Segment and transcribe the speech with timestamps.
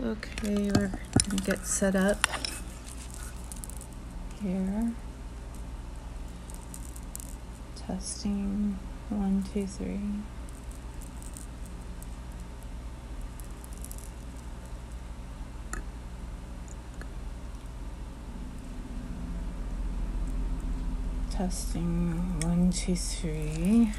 [0.00, 0.90] Okay, we're
[1.28, 2.26] gonna get set up
[4.42, 4.90] here.
[7.76, 8.78] Testing
[9.10, 10.00] one, two, three.
[21.30, 23.92] Testing one, two, three.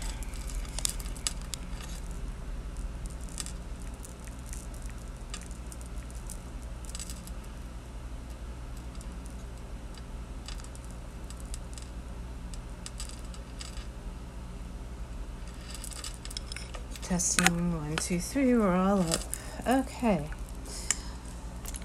[17.24, 18.54] Testing one, two, three.
[18.54, 19.22] We're all up.
[19.66, 20.28] Okay.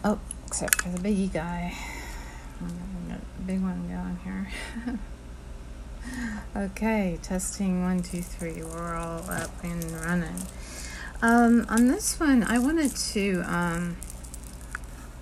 [0.02, 1.76] Oh, except for the biggie guy.
[3.46, 4.98] Big one going here.
[6.56, 8.64] okay, testing one, two, three.
[8.64, 10.42] We're all up and running.
[11.22, 13.96] Um, on this one, I wanted to um,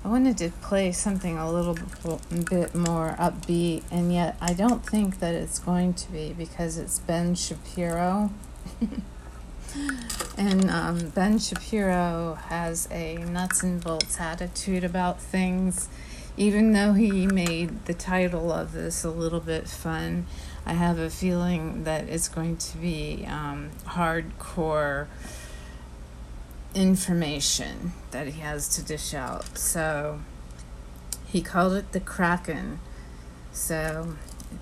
[0.03, 1.77] I wanted to play something a little
[2.31, 7.00] bit more upbeat, and yet I don't think that it's going to be because it's
[7.00, 8.31] Ben Shapiro.
[10.37, 15.89] and um, Ben Shapiro has a nuts and bolts attitude about things.
[16.37, 20.27] Even though he made the title of this a little bit fun,
[20.67, 25.06] I have a feeling that it's going to be um, hardcore
[26.75, 29.56] information that he has to dish out.
[29.56, 30.21] So
[31.27, 32.81] he called it the Kraken.
[33.53, 34.17] So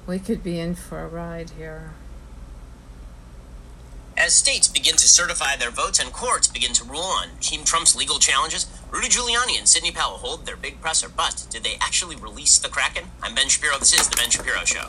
[0.07, 1.95] we could be in for a ride here.
[4.25, 7.95] As states begin to certify their votes and courts begin to rule on Team Trump's
[7.95, 11.11] legal challenges, Rudy Giuliani and Sidney Powell hold their big presser.
[11.11, 13.05] But did they actually release the Kraken?
[13.23, 13.79] I'm Ben Shapiro.
[13.79, 14.89] This is The Ben Shapiro Show.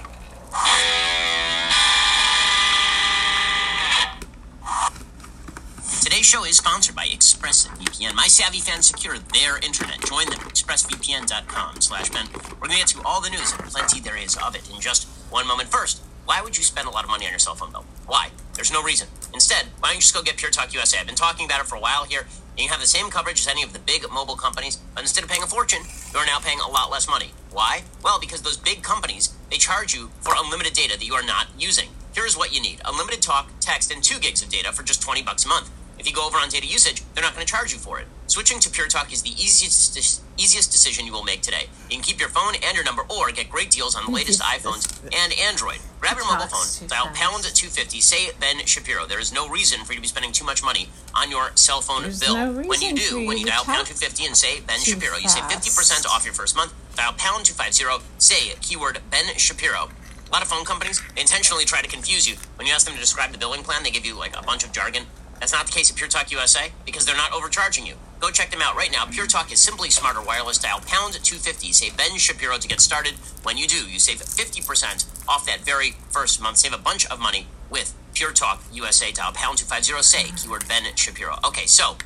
[6.01, 8.15] Today's show is sponsored by ExpressVPN.
[8.15, 9.99] My savvy fans secure their internet.
[10.05, 12.27] Join them at expressvpn.com slash Ben.
[12.61, 14.79] We're going to get to all the news and plenty there is of it in
[14.79, 15.67] just one moment.
[15.67, 17.85] First, why would you spend a lot of money on your cell phone bill?
[18.07, 18.29] Why?
[18.53, 19.07] There's no reason.
[19.35, 20.97] Instead, why don't you just go get Pure Talk USA?
[20.97, 22.21] I've been talking about it for a while here.
[22.21, 25.25] And you have the same coverage as any of the big mobile companies, but instead
[25.25, 25.81] of paying a fortune,
[26.13, 27.31] you're now paying a lot less money.
[27.51, 27.83] Why?
[28.01, 31.47] Well, because those big companies, they charge you for unlimited data that you are not
[31.59, 31.89] using.
[32.15, 32.79] Here's what you need.
[32.85, 35.69] Unlimited talk, text, and 2 gigs of data for just 20 bucks a month.
[35.99, 38.07] If you go over on data usage, they're not going to charge you for it.
[38.27, 41.69] Switching to Pure Talk is the easiest easiest decision you will make today.
[41.89, 44.41] You can keep your phone and your number or get great deals on the latest
[44.41, 45.77] iPhones and Android.
[46.01, 49.05] Grab your mobile phone, dial pound 250, say Ben Shapiro.
[49.05, 51.81] There is no reason for you to be spending too much money on your cell
[51.81, 52.35] phone There's bill.
[52.35, 55.29] no when you do, when you you dial pound 250 and say Ben Shapiro, you
[55.29, 56.73] save 50% off your first month.
[56.97, 59.89] Dial pound 250, say keyword Ben Shapiro.
[60.27, 62.35] A lot of phone companies intentionally try to confuse you.
[62.55, 64.65] When you ask them to describe the billing plan, they give you like a bunch
[64.65, 65.03] of jargon.
[65.39, 67.95] That's not the case at Pure Talk USA because they're not overcharging you.
[68.25, 69.05] Go check them out right now.
[69.05, 70.57] Pure Talk is simply smarter wireless.
[70.57, 71.71] Dial pound 250.
[71.71, 73.13] Say Ben Shapiro to get started.
[73.43, 76.57] When you do, you save 50% off that very first month.
[76.57, 79.11] Save a bunch of money with Pure Talk USA.
[79.11, 80.01] Dial pound 250.
[80.01, 81.35] Say keyword Ben Shapiro.
[81.45, 81.97] Okay, so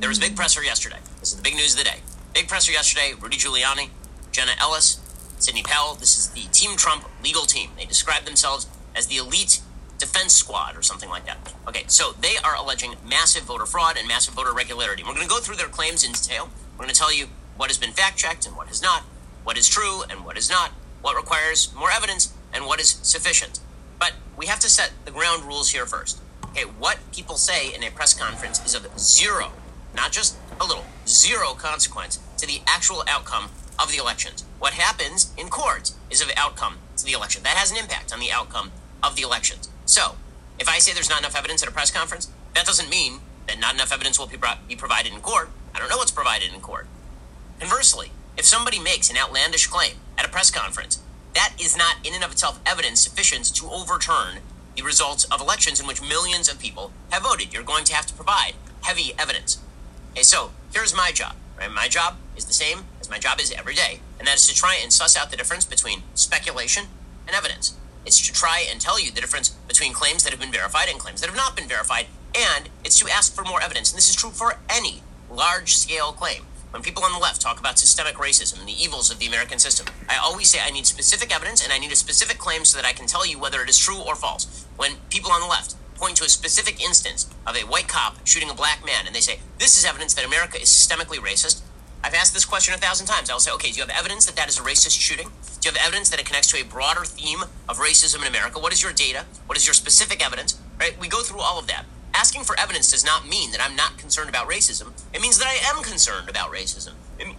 [0.00, 0.98] there was big presser yesterday.
[1.20, 1.98] This is the big news of the day.
[2.34, 3.12] Big presser yesterday.
[3.16, 3.90] Rudy Giuliani,
[4.32, 4.98] Jenna Ellis,
[5.38, 5.94] Sidney Powell.
[5.94, 7.70] This is the Team Trump legal team.
[7.76, 8.66] They describe themselves
[8.96, 9.60] as the elite
[9.98, 11.52] defense squad or something like that.
[11.66, 15.02] Okay, so they are alleging massive voter fraud and massive voter irregularity.
[15.02, 16.50] We're going to go through their claims in detail.
[16.72, 17.26] We're going to tell you
[17.56, 19.02] what has been fact checked and what has not,
[19.44, 20.70] what is true and what is not,
[21.02, 23.60] what requires more evidence and what is sufficient.
[23.98, 26.20] But we have to set the ground rules here first.
[26.46, 29.52] Okay, what people say in a press conference is of zero,
[29.94, 34.44] not just a little, zero consequence to the actual outcome of the elections.
[34.58, 37.42] What happens in court is of outcome to the election.
[37.42, 38.70] That has an impact on the outcome
[39.02, 39.67] of the elections.
[39.88, 40.16] So,
[40.58, 43.58] if I say there's not enough evidence at a press conference, that doesn't mean that
[43.58, 45.48] not enough evidence will be, brought, be provided in court.
[45.74, 46.86] I don't know what's provided in court.
[47.58, 51.00] Conversely, if somebody makes an outlandish claim at a press conference,
[51.32, 54.40] that is not in and of itself evidence sufficient to overturn
[54.76, 57.54] the results of elections in which millions of people have voted.
[57.54, 59.58] You're going to have to provide heavy evidence.
[60.12, 61.34] Okay, so here's my job.
[61.58, 61.70] Right?
[61.70, 64.54] My job is the same as my job is every day, and that is to
[64.54, 66.84] try and suss out the difference between speculation
[67.26, 67.74] and evidence.
[68.08, 70.98] It's to try and tell you the difference between claims that have been verified and
[70.98, 73.92] claims that have not been verified, and it's to ask for more evidence.
[73.92, 76.44] And this is true for any large scale claim.
[76.70, 79.58] When people on the left talk about systemic racism and the evils of the American
[79.58, 82.78] system, I always say I need specific evidence and I need a specific claim so
[82.78, 84.64] that I can tell you whether it is true or false.
[84.78, 88.48] When people on the left point to a specific instance of a white cop shooting
[88.48, 91.60] a black man and they say, This is evidence that America is systemically racist,
[92.02, 93.28] I've asked this question a thousand times.
[93.28, 95.30] I'll say, okay, do you have evidence that that is a racist shooting?
[95.60, 98.60] Do you have evidence that it connects to a broader theme of racism in America?
[98.60, 99.24] What is your data?
[99.46, 100.58] What is your specific evidence?
[100.78, 100.98] Right?
[101.00, 101.84] We go through all of that.
[102.18, 104.90] asking for evidence does not mean that I'm not concerned about racism.
[105.14, 106.94] It means that I am concerned about racism.
[107.18, 107.34] It,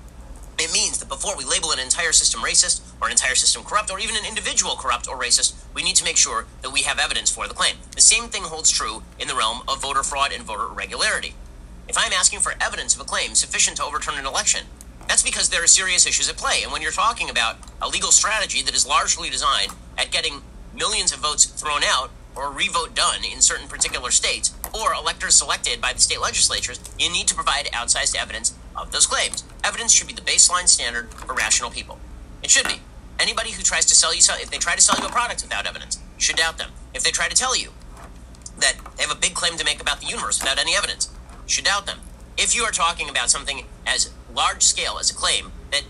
[0.58, 3.92] it means that before we label an entire system racist, or an entire system corrupt,
[3.92, 6.98] or even an individual corrupt or racist, we need to make sure that we have
[6.98, 7.76] evidence for the claim.
[7.96, 11.36] The same thing holds true in the realm of voter fraud and voter irregularity.
[11.88, 14.66] If I'm asking for evidence of a claim sufficient to overturn an election,
[15.10, 16.62] that's because there are serious issues at play.
[16.64, 21.12] And when you're talking about a legal strategy that is largely designed at getting millions
[21.12, 25.92] of votes thrown out or revote done in certain particular states, or electors selected by
[25.92, 29.44] the state legislatures, you need to provide outsized evidence of those claims.
[29.64, 31.98] Evidence should be the baseline standard for rational people.
[32.44, 32.80] It should be.
[33.20, 35.66] Anybody who tries to sell you, if they try to sell you a product without
[35.66, 36.70] evidence, you should doubt them.
[36.94, 37.72] If they try to tell you
[38.60, 41.10] that they have a big claim to make about the universe without any evidence,
[41.46, 42.00] you should doubt them.
[42.38, 45.84] If you are talking about something as large scale as a claim that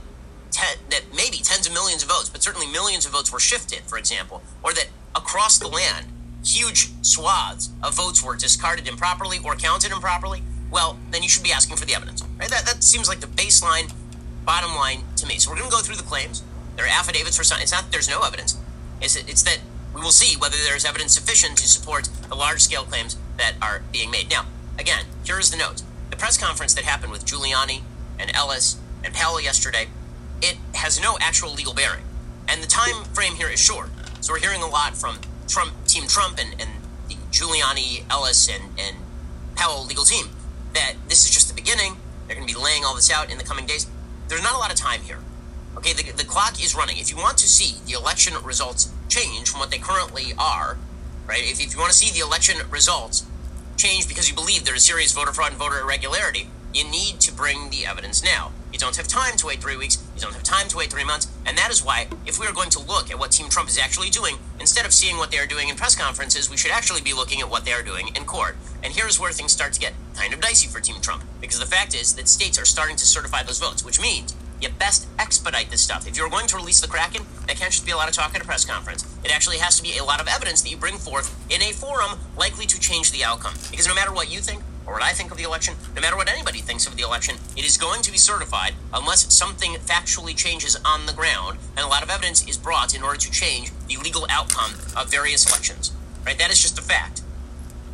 [0.90, 3.98] that maybe tens of millions of votes, but certainly millions of votes were shifted, for
[3.98, 6.08] example, or that across the land
[6.44, 10.42] huge swaths of votes were discarded improperly or counted improperly,
[10.72, 12.24] well, then you should be asking for the evidence.
[12.40, 12.50] Right?
[12.50, 13.92] That, that seems like the baseline,
[14.46, 15.38] bottom line to me.
[15.40, 16.44] So we're going to go through the claims.
[16.76, 17.60] There are affidavits for some.
[17.62, 18.58] It's not that there's no evidence.
[19.02, 19.60] It's, it's that
[19.94, 23.54] we will see whether there is evidence sufficient to support the large scale claims that
[23.62, 24.30] are being made.
[24.30, 24.46] Now,
[24.78, 25.84] again, here is the note.
[26.10, 27.82] The press conference that happened with Giuliani
[28.20, 29.88] and Ellis and Powell yesterday,
[30.42, 32.04] it has no actual legal bearing.
[32.48, 33.90] And the time frame here is short.
[34.22, 36.70] So we're hearing a lot from Trump, Team Trump, and, and
[37.08, 38.98] the Giuliani, Ellis, and, and
[39.56, 40.30] Powell legal team
[40.74, 41.98] that this is just the beginning.
[42.28, 43.88] They're going to be laying all this out in the coming days.
[44.28, 45.20] There's not a lot of time here.
[45.78, 46.98] Okay, the, the clock is running.
[46.98, 50.78] If you want to see the election results change from what they currently are,
[51.28, 51.44] right?
[51.44, 53.26] If, if you want to see the election results
[53.78, 57.32] change because you believe there is serious voter fraud and voter irregularity, you need to
[57.32, 58.52] bring the evidence now.
[58.72, 59.98] You don't have time to wait three weeks.
[60.16, 61.28] You don't have time to wait three months.
[61.46, 63.80] And that is why, if we are going to look at what Team Trump is
[63.80, 67.02] actually doing, instead of seeing what they are doing in press conferences, we should actually
[67.02, 68.56] be looking at what they are doing in court.
[68.84, 71.24] And here's where things start to get kind of dicey for Team Trump.
[71.42, 74.70] Because the fact is that states are starting to certify those votes, which means you
[74.70, 76.08] best expedite this stuff.
[76.08, 78.36] If you're going to release the Kraken, that can't just be a lot of talk
[78.36, 79.06] at a press conference.
[79.24, 81.72] It actually has to be a lot of evidence that you bring forth in a
[81.72, 83.54] forum likely to change the outcome.
[83.72, 86.18] Because no matter what you think, or what I think of the election, no matter
[86.18, 90.36] what anybody thinks of the election, it is going to be certified unless something factually
[90.36, 93.72] changes on the ground and a lot of evidence is brought in order to change
[93.88, 95.92] the legal outcome of various elections.
[96.26, 96.40] Right?
[96.40, 97.22] That is just a fact.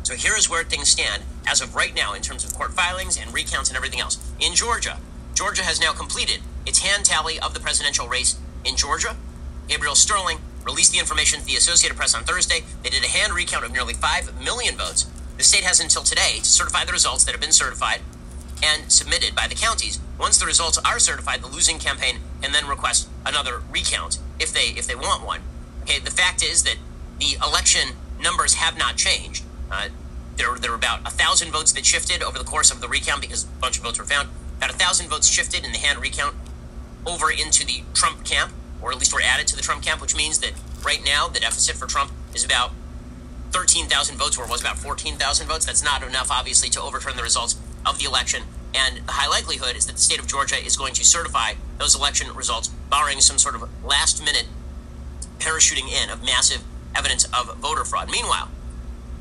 [0.04, 3.20] So here is where things stand as of right now in terms of court filings
[3.20, 4.18] and recounts and everything else.
[4.40, 4.98] In Georgia,
[5.34, 9.16] Georgia has now completed its hand tally of the presidential race in Georgia.
[9.68, 12.60] Gabriel Sterling released the information to the Associated Press on Thursday.
[12.82, 15.06] They did a hand recount of nearly 5 million votes.
[15.36, 18.00] The state has until today to certify the results that have been certified
[18.62, 20.00] and submitted by the counties.
[20.18, 24.68] Once the results are certified, the losing campaign can then request another recount if they
[24.76, 25.40] if they want one.
[25.82, 26.76] Okay, the fact is that
[27.18, 29.44] the election numbers have not changed.
[29.70, 29.88] Uh,
[30.36, 33.20] there, there were about a thousand votes that shifted over the course of the recount
[33.20, 34.28] because a bunch of votes were found.
[34.56, 36.34] About a thousand votes shifted in the hand recount
[37.06, 40.16] over into the Trump camp, or at least were added to the Trump camp, which
[40.16, 40.52] means that
[40.84, 42.72] right now the deficit for Trump is about
[43.52, 45.66] 13,000 votes, where it was about 14,000 votes.
[45.66, 48.42] That's not enough, obviously, to overturn the results of the election.
[48.74, 51.94] And the high likelihood is that the state of Georgia is going to certify those
[51.94, 54.46] election results, barring some sort of last minute
[55.38, 56.62] parachuting in of massive
[56.94, 58.10] evidence of voter fraud.
[58.10, 58.48] Meanwhile,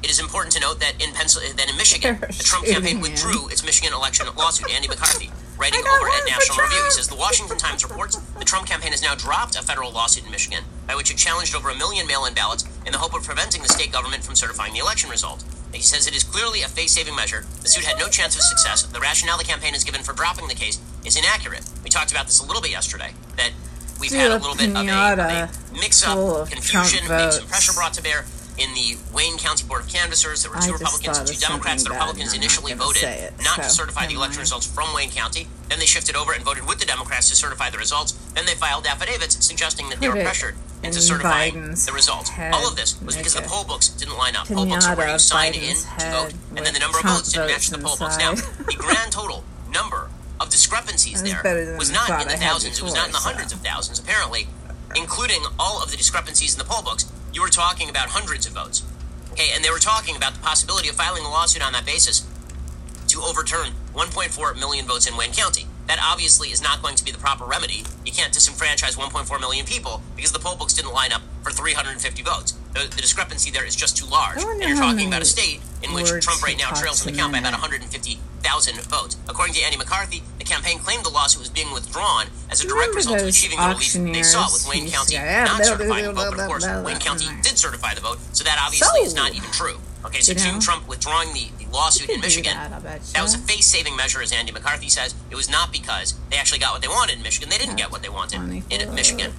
[0.03, 3.47] it is important to note that in Pennsylvania, that in Michigan, the Trump campaign withdrew
[3.49, 4.69] its Michigan election lawsuit.
[4.71, 6.83] Andy McCarthy writing over at National Review.
[6.83, 10.25] He says the Washington Times reports the Trump campaign has now dropped a federal lawsuit
[10.25, 13.23] in Michigan by which it challenged over a million mail-in ballots in the hope of
[13.23, 15.43] preventing the state government from certifying the election result.
[15.73, 17.45] He says it is clearly a face-saving measure.
[17.61, 18.83] The suit had no chance of success.
[18.83, 21.63] The rationale the campaign has given for dropping the case is inaccurate.
[21.83, 23.11] We talked about this a little bit yesterday.
[23.35, 23.51] That
[23.99, 24.75] we've had a little bit of
[25.19, 26.15] a, a mix-up,
[26.49, 28.25] confusion, maybe some pressure brought to bear
[28.57, 31.83] in the Wayne County Board of Canvassers, there were two Republicans and two Democrats.
[31.83, 35.47] The Republicans initially voted it, not so, to certify the election results from Wayne County.
[35.69, 38.13] Then they shifted over and voted with the Democrats to certify the results.
[38.33, 42.31] Then they filed affidavits suggesting that they were pressured into certifying Biden's the results.
[42.37, 44.47] All of this was because the poll books didn't line up.
[44.47, 47.47] Poll books were you sign in to vote, and then the number of votes didn't
[47.47, 48.17] match the poll books.
[48.17, 50.09] Now, the grand total number
[50.39, 52.79] of discrepancies there was not in the thousands.
[52.79, 54.47] It was not in the hundreds of thousands, apparently,
[54.95, 58.53] including all of the discrepancies in the poll books you were talking about hundreds of
[58.53, 58.81] votes.
[59.33, 62.25] Okay, and they were talking about the possibility of filing a lawsuit on that basis
[63.09, 65.67] to overturn 1.4 million votes in Wayne County.
[65.87, 67.83] That obviously is not going to be the proper remedy.
[68.05, 72.23] You can't disenfranchise 1.4 million people because the poll books didn't line up for 350
[72.23, 72.53] votes.
[72.73, 74.41] The, the discrepancy there is just too large.
[74.41, 77.31] And you're talking about a state in which Trump right now trails in the count
[77.33, 79.17] by about 150,000 votes.
[79.29, 82.93] According to Andy McCarthy, the campaign claimed the lawsuit was being withdrawn as a direct
[82.95, 85.15] result of achieving the relief they sought with Wayne County
[85.45, 86.31] not certifying the vote.
[86.31, 89.49] But of course, Wayne County did certify the vote, so that obviously is not even
[89.51, 89.77] true.
[90.05, 92.53] Okay, so Trump withdrawing the, the lawsuit in Michigan.
[92.83, 95.15] that, That was a face saving measure, as Andy McCarthy says.
[95.31, 97.49] It was not because they actually got what they wanted in Michigan.
[97.49, 98.39] They didn't get what they wanted
[98.69, 99.31] in Michigan.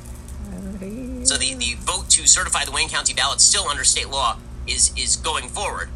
[1.24, 4.92] So the, the vote to certify the Wayne County ballot still under state law is
[4.96, 5.88] is going forward.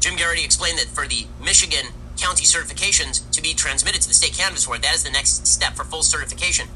[0.00, 1.86] Jim Geraghty explained that for the Michigan
[2.16, 5.74] county certifications to be transmitted to the state canvass board, that is the next step
[5.74, 6.68] for full certification.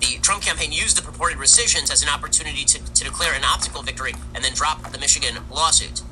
[0.00, 3.82] The Trump campaign used the purported rescissions as an opportunity to, to declare an optical
[3.82, 6.02] victory and then drop the Michigan lawsuit.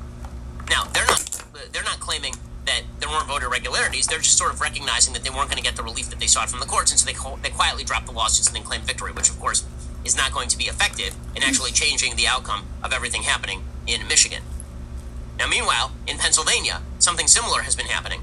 [0.69, 2.35] Now they're not they're not claiming
[2.65, 4.05] that there weren't voter irregularities.
[4.05, 6.27] They're just sort of recognizing that they weren't going to get the relief that they
[6.27, 8.83] sought from the courts, and so they they quietly dropped the lawsuits and then claimed
[8.83, 9.65] victory, which of course
[10.05, 14.07] is not going to be effective in actually changing the outcome of everything happening in
[14.07, 14.43] Michigan.
[15.39, 18.21] Now, meanwhile, in Pennsylvania, something similar has been happening.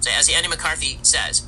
[0.00, 1.46] So, as Andy McCarthy says,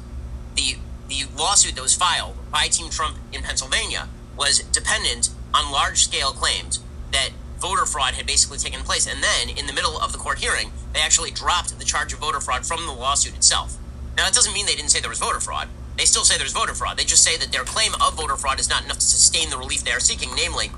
[0.54, 0.76] the
[1.08, 6.32] the lawsuit that was filed by Team Trump in Pennsylvania was dependent on large scale
[6.32, 6.80] claims
[7.12, 9.06] that voter fraud had basically taken place.
[9.06, 12.20] And then, in the middle of the court hearing, they actually dropped the charge of
[12.20, 13.76] voter fraud from the lawsuit itself.
[14.16, 15.68] Now, that doesn't mean they didn't say there was voter fraud.
[15.98, 16.96] They still say there's voter fraud.
[16.96, 19.58] They just say that their claim of voter fraud is not enough to sustain the
[19.58, 20.70] relief they are seeking, namely,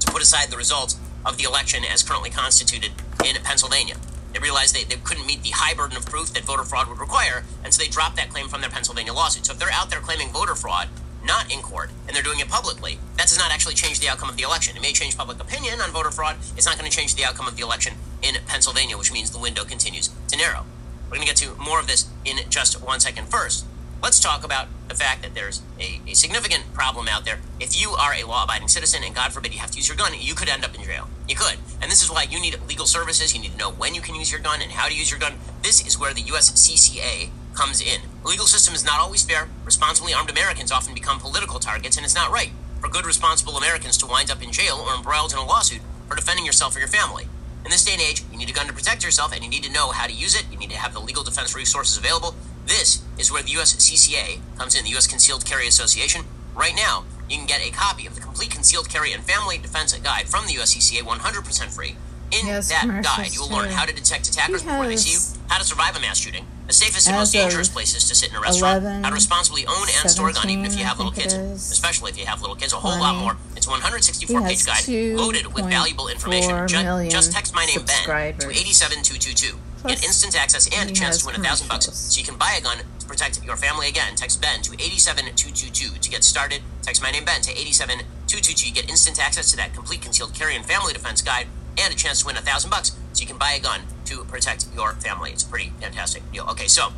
[0.00, 2.92] to put aside the results of the election as currently constituted
[3.24, 3.96] in Pennsylvania.
[4.32, 6.98] They realized they, they couldn't meet the high burden of proof that voter fraud would
[6.98, 9.46] require, and so they dropped that claim from their Pennsylvania lawsuit.
[9.46, 10.88] So if they're out there claiming voter fraud,
[11.24, 14.30] not in court, and they're doing it publicly, that does not actually change the outcome
[14.30, 14.76] of the election.
[14.76, 16.36] It may change public opinion on voter fraud.
[16.56, 19.38] It's not going to change the outcome of the election in Pennsylvania, which means the
[19.38, 20.64] window continues to narrow.
[21.04, 23.28] We're going to get to more of this in just one second.
[23.28, 23.64] First,
[24.02, 27.40] let's talk about the fact that there's a, a significant problem out there.
[27.60, 29.96] If you are a law abiding citizen and God forbid you have to use your
[29.96, 31.08] gun, you could end up in jail.
[31.28, 31.58] You could.
[31.82, 33.34] And this is why you need legal services.
[33.34, 35.20] You need to know when you can use your gun and how to use your
[35.20, 35.34] gun.
[35.62, 38.02] This is where the USCCA comes in.
[38.22, 39.48] The legal system is not always fair.
[39.64, 43.96] Responsibly armed Americans often become political targets, and it's not right for good, responsible Americans
[43.98, 46.88] to wind up in jail or embroiled in a lawsuit for defending yourself or your
[46.88, 47.26] family.
[47.64, 49.64] In this day and age, you need a gun to protect yourself, and you need
[49.64, 50.46] to know how to use it.
[50.50, 52.34] You need to have the legal defense resources available.
[52.68, 55.06] This is where the USCCA comes in, the U.S.
[55.06, 56.24] Concealed Carry Association.
[56.54, 59.96] Right now, you can get a copy of the Complete Concealed Carry and Family Defense
[59.98, 61.96] Guide from the USCCA 100% free.
[62.30, 65.56] In that guide, you will learn how to detect attackers before they see you, how
[65.58, 68.40] to survive a mass shooting, the safest and most dangerous places to sit in a
[68.40, 71.12] restaurant, 11, how to responsibly own and store a gun, even if you have little
[71.12, 73.02] kids, especially if you have little kids, a whole 20.
[73.02, 73.36] lot more.
[73.56, 76.68] It's a 164 page guide loaded with valuable information.
[77.08, 78.04] Just text my name, Ben,
[78.40, 79.56] to 87222.
[79.78, 82.36] Plus, Get instant access and a chance to win a thousand bucks, so you can
[82.36, 84.16] buy a gun to protect your family again.
[84.16, 86.62] Text Ben to 87222 to get started.
[86.82, 88.54] Text my name Ben to 87222.
[88.54, 91.46] to get instant access to that complete concealed carry and family defense guide,
[91.78, 94.24] and a chance to win a thousand bucks, so you can buy a gun to
[94.24, 95.30] protect your family.
[95.30, 96.44] It's a pretty fantastic deal.
[96.50, 96.92] Okay, so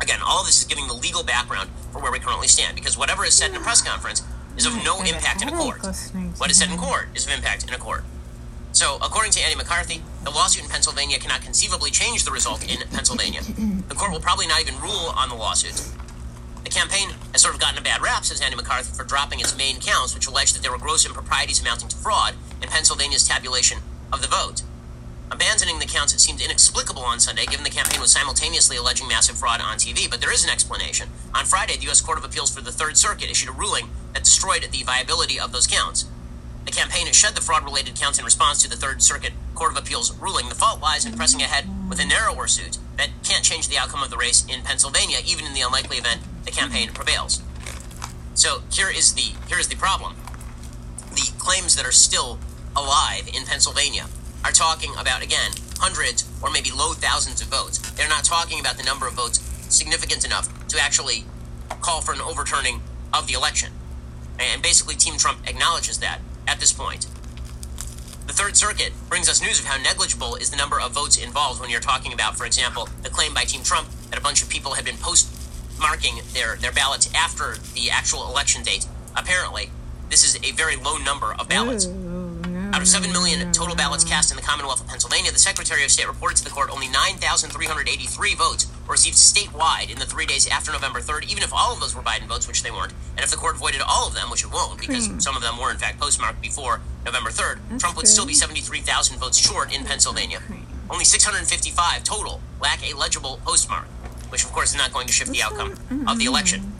[0.00, 3.24] again, all this is giving the legal background for where we currently stand, because whatever
[3.24, 4.22] is said in a press conference
[4.56, 5.80] is of no impact in a court.
[6.36, 8.04] What is said in court is of impact in a court.
[8.72, 12.80] So, according to Andy McCarthy, the lawsuit in Pennsylvania cannot conceivably change the result in
[12.88, 13.42] Pennsylvania.
[13.88, 15.76] The court will probably not even rule on the lawsuit.
[16.64, 19.56] The campaign has sort of gotten a bad rap, says Andy McCarthy, for dropping its
[19.56, 23.78] main counts, which allege that there were gross improprieties amounting to fraud in Pennsylvania's tabulation
[24.10, 24.62] of the vote.
[25.30, 29.36] Abandoning the counts it seemed inexplicable on Sunday, given the campaign was simultaneously alleging massive
[29.36, 31.08] fraud on TV, but there is an explanation.
[31.34, 32.00] On Friday, the U.S.
[32.00, 35.52] Court of Appeals for the Third Circuit issued a ruling that destroyed the viability of
[35.52, 36.04] those counts.
[36.64, 39.72] The campaign has shed the fraud related counts in response to the Third Circuit Court
[39.72, 40.48] of Appeals ruling.
[40.48, 44.02] The fault lies in pressing ahead with a narrower suit that can't change the outcome
[44.02, 47.42] of the race in Pennsylvania, even in the unlikely event the campaign prevails.
[48.34, 50.14] So here is the here is the problem.
[51.10, 52.38] The claims that are still
[52.74, 54.06] alive in Pennsylvania
[54.44, 57.78] are talking about again hundreds or maybe low thousands of votes.
[57.92, 61.24] They're not talking about the number of votes significant enough to actually
[61.80, 63.72] call for an overturning of the election.
[64.38, 67.06] And basically, Team Trump acknowledges that at this point.
[68.26, 71.60] The Third Circuit brings us news of how negligible is the number of votes involved
[71.60, 74.48] when you're talking about, for example, the claim by Team Trump that a bunch of
[74.48, 78.86] people had been postmarking their, their ballots after the actual election date.
[79.16, 79.70] Apparently,
[80.08, 81.86] this is a very low number of ballots.
[82.72, 85.90] Out of 7 million total ballots cast in the Commonwealth of Pennsylvania, the Secretary of
[85.90, 90.48] State reported to the court only 9,383 votes were received statewide in the three days
[90.48, 92.92] after November 3rd, even if all of those were Biden votes, which they weren't.
[93.16, 95.18] And if the court voided all of them, which it won't, because Hmm.
[95.20, 98.32] some of them were in fact postmarked before November 3rd, That's Trump would still be
[98.34, 100.40] 73,000 votes short in Pennsylvania.
[100.88, 103.84] Only 655 total lack a legible postmark,
[104.30, 105.74] which of course is not going to shift the outcome
[106.06, 106.72] of the election.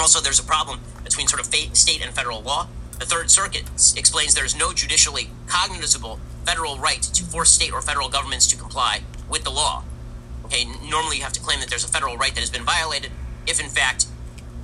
[0.00, 2.66] Also, there's a problem between sort of state and federal law.
[3.04, 3.64] The Third Circuit
[3.98, 8.56] explains there is no judicially cognizable federal right to force state or federal governments to
[8.56, 9.84] comply with the law.
[10.46, 13.10] Okay, normally you have to claim that there's a federal right that has been violated.
[13.46, 14.06] If in fact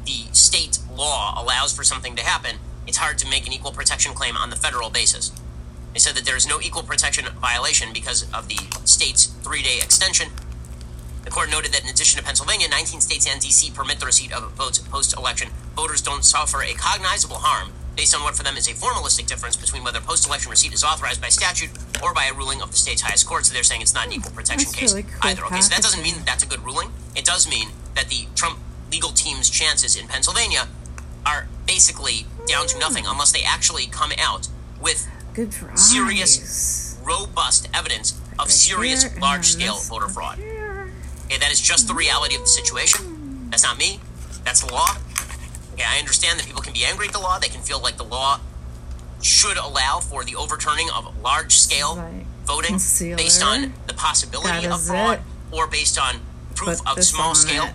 [0.06, 2.56] the state law allows for something to happen,
[2.87, 5.32] it's hard to make an equal protection claim on the federal basis.
[5.92, 8.56] They said that there is no equal protection violation because of the
[8.87, 10.28] state's three day extension.
[11.25, 13.70] The court noted that in addition to Pennsylvania, 19 states and D.C.
[13.73, 15.50] permit the receipt of votes post election.
[15.76, 19.57] Voters don't suffer a cognizable harm based on what for them is a formalistic difference
[19.57, 21.69] between whether post election receipt is authorized by statute
[22.02, 23.45] or by a ruling of the state's highest court.
[23.45, 25.45] So they're saying it's not an equal protection That's case really cool either.
[25.45, 26.88] Okay, so that doesn't mean that that's a good ruling.
[27.14, 28.59] It does mean that the Trump
[28.90, 30.66] legal team's chances in Pennsylvania
[31.26, 34.49] are basically down to nothing unless they actually come out
[34.80, 40.38] with Good Serious robust evidence of Right serious here, large scale voter fraud.
[40.38, 40.90] here.
[41.26, 43.50] Okay, that is just the reality of the situation.
[43.50, 44.00] That's not me.
[44.42, 44.88] That's the law.
[45.80, 47.38] Okay, I understand that people can be angry at the law.
[47.38, 48.40] They can feel like the law
[49.22, 52.26] should allow for the overturning of large scale Right.
[52.44, 53.16] voting Concealer.
[53.16, 55.22] based on the possibility of fraud it.
[55.50, 56.20] or based on
[56.54, 57.75] proof Put of small scale it.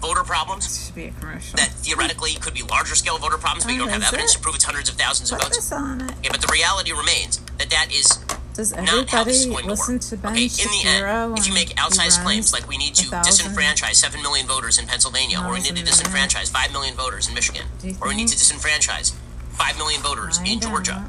[0.00, 1.56] voter problems This should be a commercial.
[1.58, 4.36] that theoretically could be larger scale voter problems, but you don't have evidence it.
[4.36, 5.56] to prove it's hundreds of thousands of votes.
[5.56, 6.10] this on it.
[6.18, 8.18] Okay, but the reality remains that that is
[8.56, 11.52] Does not how this is everybody listen to Ben okay, in the end, if you
[11.52, 15.60] make outsized claims like we need to disenfranchise 7 million voters in Pennsylvania, or we
[15.60, 16.30] need to miles a minute?
[16.32, 17.66] disenfranchise 5 million voters in Michigan,
[18.00, 19.12] or we need to disenfranchise
[19.50, 21.04] 5 million voters in Georgia,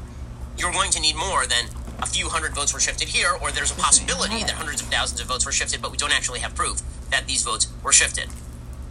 [0.58, 1.64] you're going to need more than
[2.00, 5.18] a few hundred votes were shifted here, or there's a possibility that hundreds of thousands
[5.22, 8.28] of votes were shifted, but we don't actually have proof that these votes were shifted.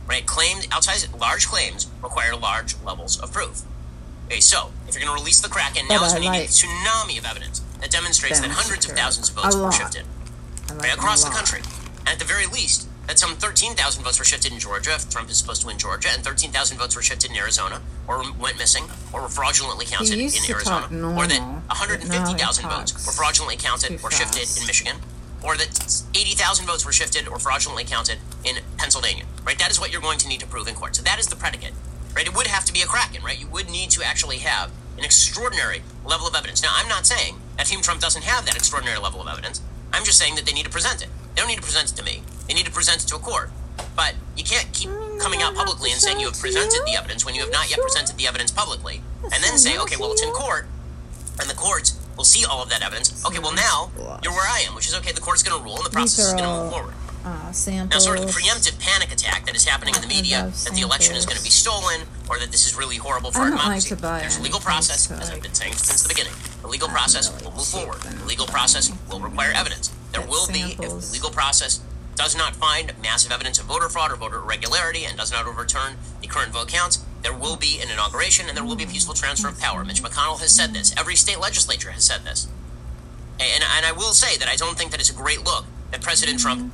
[0.09, 0.25] Right?
[0.25, 3.61] Claimed outside large claims require large levels of proof.
[4.25, 6.47] Okay, so if you're going to release the Kraken, now is when you need a
[6.47, 10.03] tsunami of evidence that demonstrates that hundreds of thousands of votes were shifted
[10.79, 11.61] like across the country.
[11.99, 15.29] And at the very least, that some 13,000 votes were shifted in Georgia if Trump
[15.29, 18.83] is supposed to win Georgia, and 13,000 votes were shifted in Arizona, or went missing,
[19.13, 24.11] or were fraudulently counted in Arizona, talk or that 150,000 votes were fraudulently counted or
[24.11, 24.61] shifted fast.
[24.61, 24.95] in Michigan,
[25.41, 29.23] or that 80,000 votes were shifted or fraudulently counted in Pennsylvania.
[29.45, 29.57] Right?
[29.57, 30.95] That is what you're going to need to prove in court.
[30.95, 31.73] So that is the predicate.
[32.13, 32.27] Right?
[32.27, 33.39] It would have to be a kraken, right?
[33.39, 36.61] You would need to actually have an extraordinary level of evidence.
[36.63, 39.61] Now, I'm not saying Team Trump doesn't have that extraordinary level of evidence.
[39.91, 41.09] I'm just saying that they need to present it.
[41.35, 42.21] They don't need to present it to me.
[42.47, 43.51] They need to present it to a court.
[43.95, 47.35] But you can't keep coming out publicly and saying you have presented the evidence when
[47.35, 49.01] you have not yet presented the evidence publicly.
[49.23, 50.67] And then say, okay, well, it's in court,
[51.41, 53.25] and the courts will see all of that evidence.
[53.25, 53.91] Okay, well, now
[54.23, 56.27] you're where I am, which is okay, the court's going to rule and the process
[56.27, 56.93] is going to move forward.
[57.25, 57.51] Uh,
[57.91, 60.81] Now, sort of the preemptive panic attack that is happening in the media that the
[60.81, 63.49] election is going to be stolen or that this is really horrible for I our
[63.51, 63.95] like democracy.
[63.95, 66.31] buy There's a legal process, as I've been saying since the beginning.
[66.61, 68.01] The legal process will move forward.
[68.01, 69.93] The legal process will require evidence.
[70.11, 71.81] There will be, if the legal process
[72.15, 75.97] does not find massive evidence of voter fraud or voter irregularity and does not overturn
[76.21, 79.13] the current vote counts, there will be an inauguration and there will be a peaceful
[79.13, 79.85] transfer of power.
[79.85, 80.93] Mitch McConnell has said this.
[80.97, 82.47] Every state legislature has said this.
[83.39, 86.01] And, and I will say that I don't think that it's a great look that
[86.01, 86.73] President Trump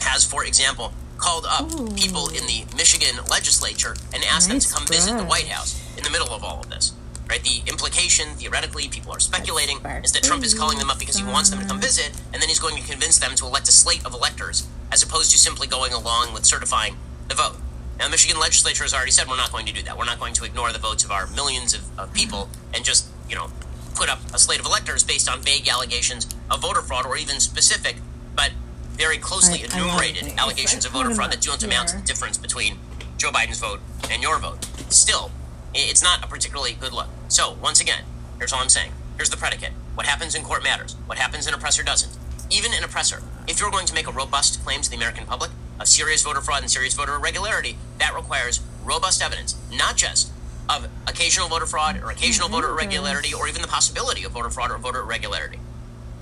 [0.00, 4.86] has, for example, called up people in the Michigan legislature and asked them to come
[4.86, 5.24] visit the.
[5.24, 6.92] White House in the middle of all of this.
[7.28, 7.42] Right?
[7.44, 11.24] The implication, theoretically, people are speculating, is that Trump is calling them up because he
[11.24, 13.72] wants them to come visit, and then he's going to convince them to elect a
[13.72, 16.96] slate of electors, as opposed to simply going along with certifying
[17.28, 17.56] the vote.
[17.98, 19.98] Now, the Michigan legislature has already said we're not going to do that.
[19.98, 23.08] We're not going to ignore the votes of our millions of, of people and just,
[23.28, 23.50] you know,
[23.94, 27.40] put up a slate of electors based on vague allegations of voter fraud or even
[27.40, 27.96] specific,
[28.36, 28.52] but
[28.92, 30.38] very closely I- I enumerated it.
[30.38, 32.78] allegations of voter fraud that don't amount to the difference between
[33.18, 34.64] Joe Biden's vote and your vote.
[34.90, 37.08] Still, i- it's not a particularly good look.
[37.28, 38.04] So, once again,
[38.38, 38.92] here's all I'm saying.
[39.16, 39.72] Here's the predicate.
[39.94, 40.94] What happens in court matters.
[41.06, 42.16] What happens in a presser doesn't.
[42.50, 45.50] Even an presser, if you're going to make a robust claim to the American public
[45.78, 50.30] of serious voter fraud and serious voter irregularity, that requires robust evidence, not just
[50.68, 52.78] of occasional voter fraud or occasional voter mm-hmm.
[52.78, 55.58] irregularity or even the possibility of voter fraud or voter irregularity.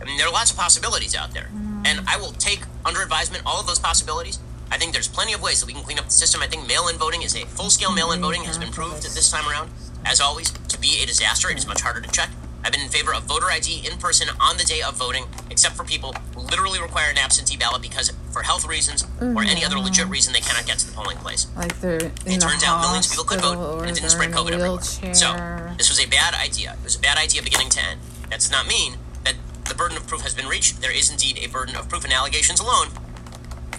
[0.01, 1.49] I mean, there are lots of possibilities out there.
[1.55, 1.83] Mm-hmm.
[1.87, 4.39] And I will take under advisement all of those possibilities.
[4.71, 6.43] I think there's plenty of ways that we can clean up the system.
[6.43, 9.03] I think mail in voting is a full scale mail in voting has been proved
[9.03, 9.71] this time around,
[10.05, 11.49] as always, to be a disaster.
[11.51, 12.31] It is much harder to check.
[12.65, 15.77] I've been in favor of voter ID in person on the day of voting, except
[15.77, 19.79] for people who literally require an absentee ballot because, for health reasons or any other
[19.79, 21.47] legit reason, they cannot get to the polling place.
[21.55, 24.31] like they're in It turns out millions of people could vote, and it didn't spread
[24.33, 24.71] COVID a everywhere.
[24.73, 25.15] wheelchair.
[25.15, 25.33] So
[25.79, 26.73] this was a bad idea.
[26.73, 28.01] It was a bad idea beginning to end.
[28.31, 29.35] That does not mean that
[29.69, 30.81] the burden of proof has been reached.
[30.81, 32.89] There is indeed a burden of proof, and allegations alone,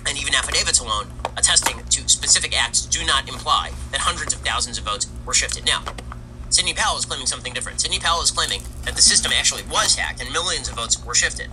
[0.08, 4.78] and even affidavits alone, attesting to specific acts, do not imply that hundreds of thousands
[4.78, 5.66] of votes were shifted.
[5.66, 5.84] Now,
[6.50, 7.82] Sidney Powell is claiming something different.
[7.82, 11.14] Sidney Powell is claiming that the system actually was hacked and millions of votes were
[11.14, 11.50] shifted.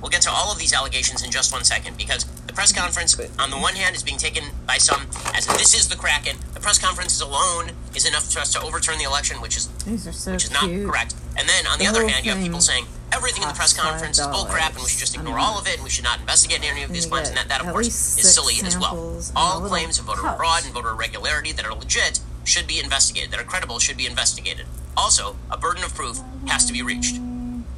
[0.00, 3.18] We'll get to all of these allegations in just one second because the press conference,
[3.38, 6.36] on the one hand, is being taken by some as this is the Kraken.
[6.54, 10.06] The press conferences alone is enough for us to overturn the election, which is These
[10.08, 10.88] are so which is not cute.
[10.90, 11.14] correct.
[11.36, 13.72] And then on the, The other hand, you have people saying everything in the press
[13.72, 15.90] conference is bull crap and we should just $5 ignore all of it and we
[15.90, 17.28] should not investigate any of these claims.
[17.28, 18.94] And that, that of course, is silly as well.
[18.96, 22.66] samples in a All claims of voter fraud and voter irregularity that are legit should
[22.66, 24.66] be investigated, that are credible should be investigated.
[24.96, 27.16] Also, a burden of proof has to be reached.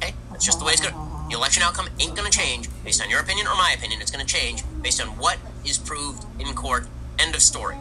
[0.01, 0.95] Okay, that's just the way it's going.
[1.29, 4.01] The election outcome ain't going to change based on your opinion or my opinion.
[4.01, 6.87] It's going to change based on what is proved in court.
[7.17, 7.77] End of story.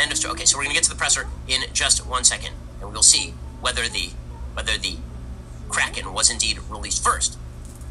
[0.00, 0.32] End of story.
[0.32, 3.02] Okay, so we're going to get to the presser in just one second, and we'll
[3.02, 4.10] see whether the
[4.54, 4.96] whether the
[5.68, 7.38] Kraken was indeed released first.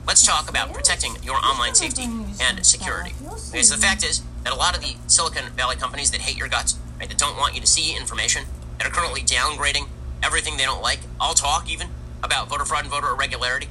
[0.07, 2.07] Let's talk about protecting your online safety
[2.39, 3.13] and security.
[3.37, 6.47] So the fact is that a lot of the Silicon Valley companies that hate your
[6.47, 8.43] guts, right, that don't want you to see information,
[8.77, 9.87] that are currently downgrading
[10.21, 11.87] everything they don't like, all talk even
[12.21, 13.67] about voter fraud and voter irregularity,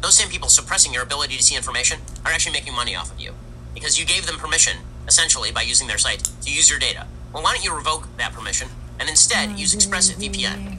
[0.00, 3.20] those same people suppressing your ability to see information are actually making money off of
[3.20, 3.32] you
[3.74, 7.06] because you gave them permission, essentially, by using their site to use your data.
[7.32, 8.68] Well, why don't you revoke that permission
[9.00, 10.78] and instead use ExpressVPN?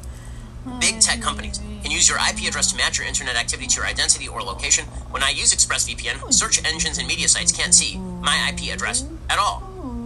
[0.80, 3.86] Big tech companies can use your IP address to match your internet activity to your
[3.86, 4.86] identity or location.
[5.14, 9.38] When I use ExpressVPN, search engines and media sites can't see my IP address at
[9.38, 9.62] all.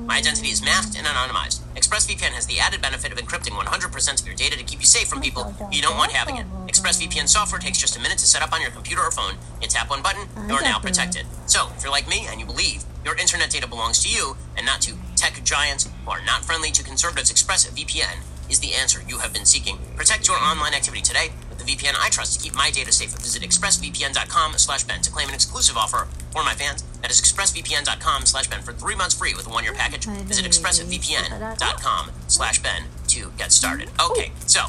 [0.06, 1.62] My identity is masked and anonymized.
[1.80, 5.08] ExpressVPN has the added benefit of encrypting 100% of your data to keep you safe
[5.08, 6.46] from people you don't want having it.
[6.68, 9.36] ExpressVPN software takes just a minute to set up on your computer or phone.
[9.62, 11.28] You tap one button, you're now protected.
[11.46, 14.66] So, if you're like me and you believe your internet data belongs to you and
[14.66, 18.18] not to tech giants who are not friendly to conservatives, ExpressVPN
[18.50, 19.78] is the answer you have been seeking.
[19.96, 23.12] Protect your online activity today with the VPN I trust to keep my data safe.
[23.12, 26.84] Visit expressvpn.com slash Ben to claim an exclusive offer for my fans.
[27.02, 30.06] That is expressvpn.com slash Ben for three months free with a one-year package.
[30.06, 33.90] Visit expressvpn.com slash Ben to get started.
[34.00, 34.66] Okay, so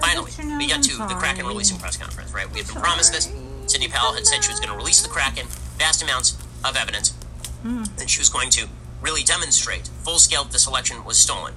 [0.00, 2.50] finally, we get to the Kraken releasing press conference, right?
[2.50, 3.32] We had been promised this.
[3.66, 5.46] Sidney Powell had said she was going to release the Kraken,
[5.78, 7.14] vast amounts of evidence,
[7.64, 8.68] and she was going to
[9.00, 11.54] really demonstrate full scale that this election was stolen.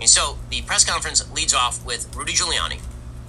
[0.00, 2.80] And so the press conference leads off with Rudy Giuliani,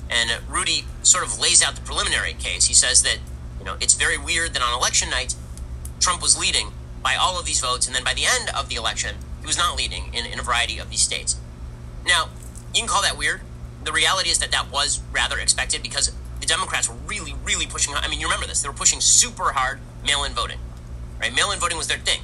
[0.09, 2.65] and Rudy sort of lays out the preliminary case.
[2.65, 3.17] He says that
[3.57, 5.35] you know it's very weird that on election night
[5.99, 6.71] Trump was leading
[7.03, 9.57] by all of these votes, and then by the end of the election he was
[9.57, 11.37] not leading in, in a variety of these states.
[12.05, 12.29] Now
[12.73, 13.41] you can call that weird.
[13.83, 17.93] The reality is that that was rather expected because the Democrats were really, really pushing.
[17.95, 18.61] I mean, you remember this?
[18.61, 20.59] They were pushing super hard mail-in voting,
[21.19, 21.33] right?
[21.33, 22.21] Mail-in voting was their thing.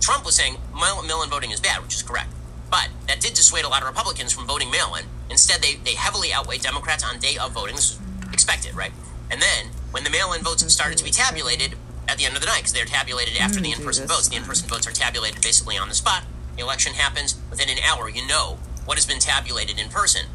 [0.00, 2.30] Trump was saying mail-in voting is bad, which is correct.
[2.70, 5.04] But that did dissuade a lot of Republicans from voting mail in.
[5.28, 7.74] Instead, they, they heavily outweighed Democrats on day of voting.
[7.74, 8.92] This was expected, right?
[9.30, 11.74] And then when the mail in votes started to be tabulated
[12.08, 14.28] at the end of the night, because they're tabulated after mm, the in person votes,
[14.28, 16.24] the in person votes are tabulated basically on the spot.
[16.56, 18.08] The election happens within an hour.
[18.08, 20.26] You know what has been tabulated in person.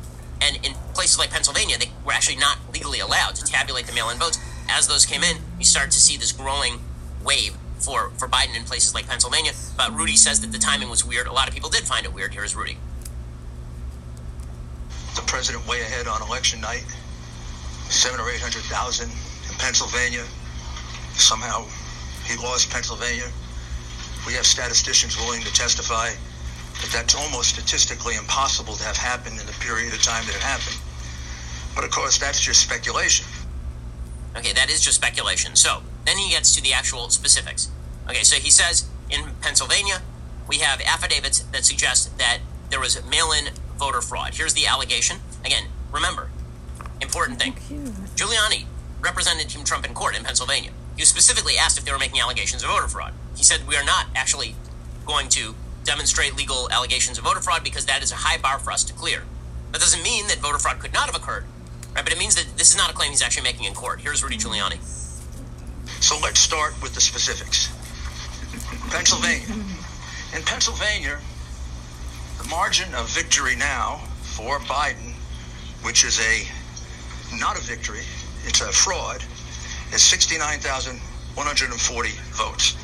[0.41, 4.09] And in places like Pennsylvania, they were actually not legally allowed to tabulate the mail
[4.09, 4.39] in votes.
[4.69, 6.79] As those came in, you start to see this growing
[7.23, 9.51] wave for, for Biden in places like Pennsylvania.
[9.77, 11.27] But Rudy says that the timing was weird.
[11.27, 12.33] A lot of people did find it weird.
[12.33, 12.77] Here's Rudy.
[15.15, 16.85] The president way ahead on election night,
[17.89, 20.25] seven or eight hundred thousand in Pennsylvania.
[21.13, 21.65] Somehow
[22.25, 23.31] he lost Pennsylvania.
[24.27, 26.09] We have statisticians willing to testify
[26.81, 30.41] that that's almost statistically impossible to have happened in the period of time that it
[30.41, 30.77] happened.
[31.73, 33.25] But of course, that's just speculation.
[34.35, 35.55] Okay, that is just speculation.
[35.55, 37.69] So then he gets to the actual specifics.
[38.07, 40.01] Okay, so he says in Pennsylvania,
[40.47, 42.39] we have affidavits that suggest that
[42.69, 44.35] there was mail in voter fraud.
[44.35, 45.17] Here's the allegation.
[45.43, 46.29] Again, remember,
[47.01, 47.53] important thing
[48.15, 48.65] Giuliani
[49.01, 50.71] represented Team Trump in court in Pennsylvania.
[50.95, 53.13] He was specifically asked if they were making allegations of voter fraud.
[53.35, 54.55] He said, We are not actually
[55.05, 58.71] going to demonstrate legal allegations of voter fraud because that is a high bar for
[58.71, 59.23] us to clear.
[59.71, 61.45] That doesn't mean that voter fraud could not have occurred,
[61.93, 62.03] right?
[62.03, 64.01] But it means that this is not a claim he's actually making in court.
[64.01, 64.79] Here's Rudy Giuliani.
[66.05, 67.73] So let's start with the specifics.
[68.91, 69.47] Pennsylvania.
[70.35, 71.17] In Pennsylvania,
[72.37, 75.15] the margin of victory now for Biden,
[75.81, 76.47] which is a
[77.39, 78.03] not a victory,
[78.43, 79.23] it's a fraud,
[79.93, 82.75] is 69,140 votes.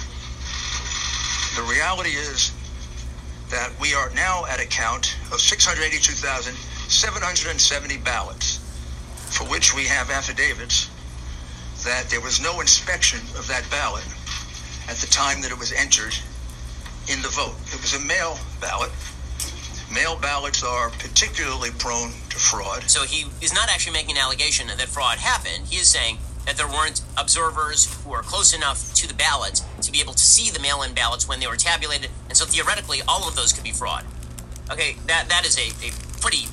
[1.56, 2.52] The reality is
[3.52, 8.58] that we are now at a count of 682,770 ballots,
[9.30, 10.90] for which we have affidavits
[11.84, 14.06] that there was no inspection of that ballot
[14.90, 16.16] at the time that it was entered
[17.10, 17.56] in the vote.
[17.74, 18.92] It was a mail ballot.
[19.94, 22.90] Mail ballots are particularly prone to fraud.
[22.90, 25.68] So he is not actually making an allegation that fraud happened.
[25.68, 29.92] He is saying that there weren't observers who are close enough to the ballots to
[29.92, 33.28] be able to see the mail-in ballots when they were tabulated, and so theoretically, all
[33.28, 34.06] of those could be fraud.
[34.72, 35.92] Okay, that that is a, a
[36.22, 36.48] pretty.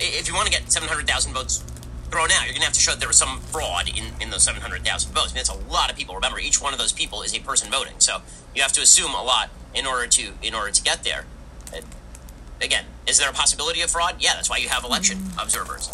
[0.00, 1.62] If you want to get 700,000 votes
[2.12, 4.28] thrown out, you're going to have to show that there was some fraud in, in
[4.30, 5.32] those 700,000 votes.
[5.32, 6.14] I mean, that's a lot of people.
[6.14, 8.20] Remember, each one of those people is a person voting, so
[8.54, 11.24] you have to assume a lot in order to in order to get there.
[12.60, 14.16] Again, is there a possibility of fraud?
[14.20, 15.38] Yeah, that's why you have election mm-hmm.
[15.40, 15.90] observers.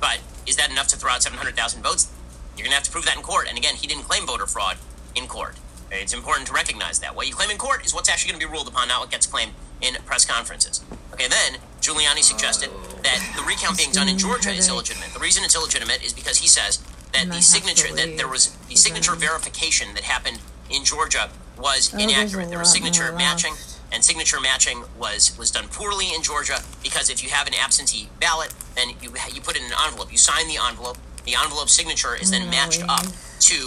[0.00, 2.12] But is that enough to throw out 700,000 votes?
[2.56, 3.46] You're going to have to prove that in court.
[3.48, 4.76] And again, he didn't claim voter fraud
[5.14, 5.56] in court.
[5.90, 7.14] It's important to recognize that.
[7.14, 9.10] What you claim in court is what's actually going to be ruled upon, not what
[9.10, 10.84] gets claimed in press conferences.
[11.12, 12.70] Okay, then Giuliani suggested
[13.02, 15.12] that the recount being done in Georgia is illegitimate.
[15.12, 16.78] The reason it's illegitimate is because he says
[17.12, 20.38] that the signature that there was the signature verification that happened
[20.70, 22.48] in Georgia was oh, inaccurate.
[22.48, 23.54] There was signature matching,
[23.90, 28.08] and signature matching was was done poorly in Georgia because if you have an absentee
[28.20, 30.12] ballot, then you you put it in an envelope.
[30.12, 30.98] You sign the envelope.
[31.24, 33.06] The envelope signature is then matched up
[33.40, 33.66] to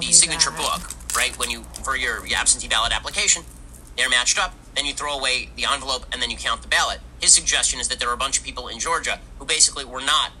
[0.00, 0.80] the signature book,
[1.16, 1.36] right?
[1.38, 3.42] When you for your, your absentee ballot application,
[3.96, 4.54] they're matched up.
[4.74, 7.00] Then you throw away the envelope and then you count the ballot.
[7.20, 10.00] His suggestion is that there are a bunch of people in Georgia who basically were
[10.00, 10.32] not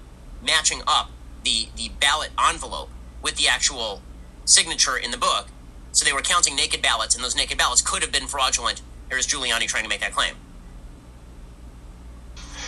[0.42, 1.10] matching up
[1.44, 2.90] the the ballot envelope
[3.22, 4.02] with the actual
[4.44, 5.48] signature in the book.
[5.92, 8.82] So they were counting naked ballots, and those naked ballots could have been fraudulent.
[9.08, 10.34] Here's Giuliani trying to make that claim.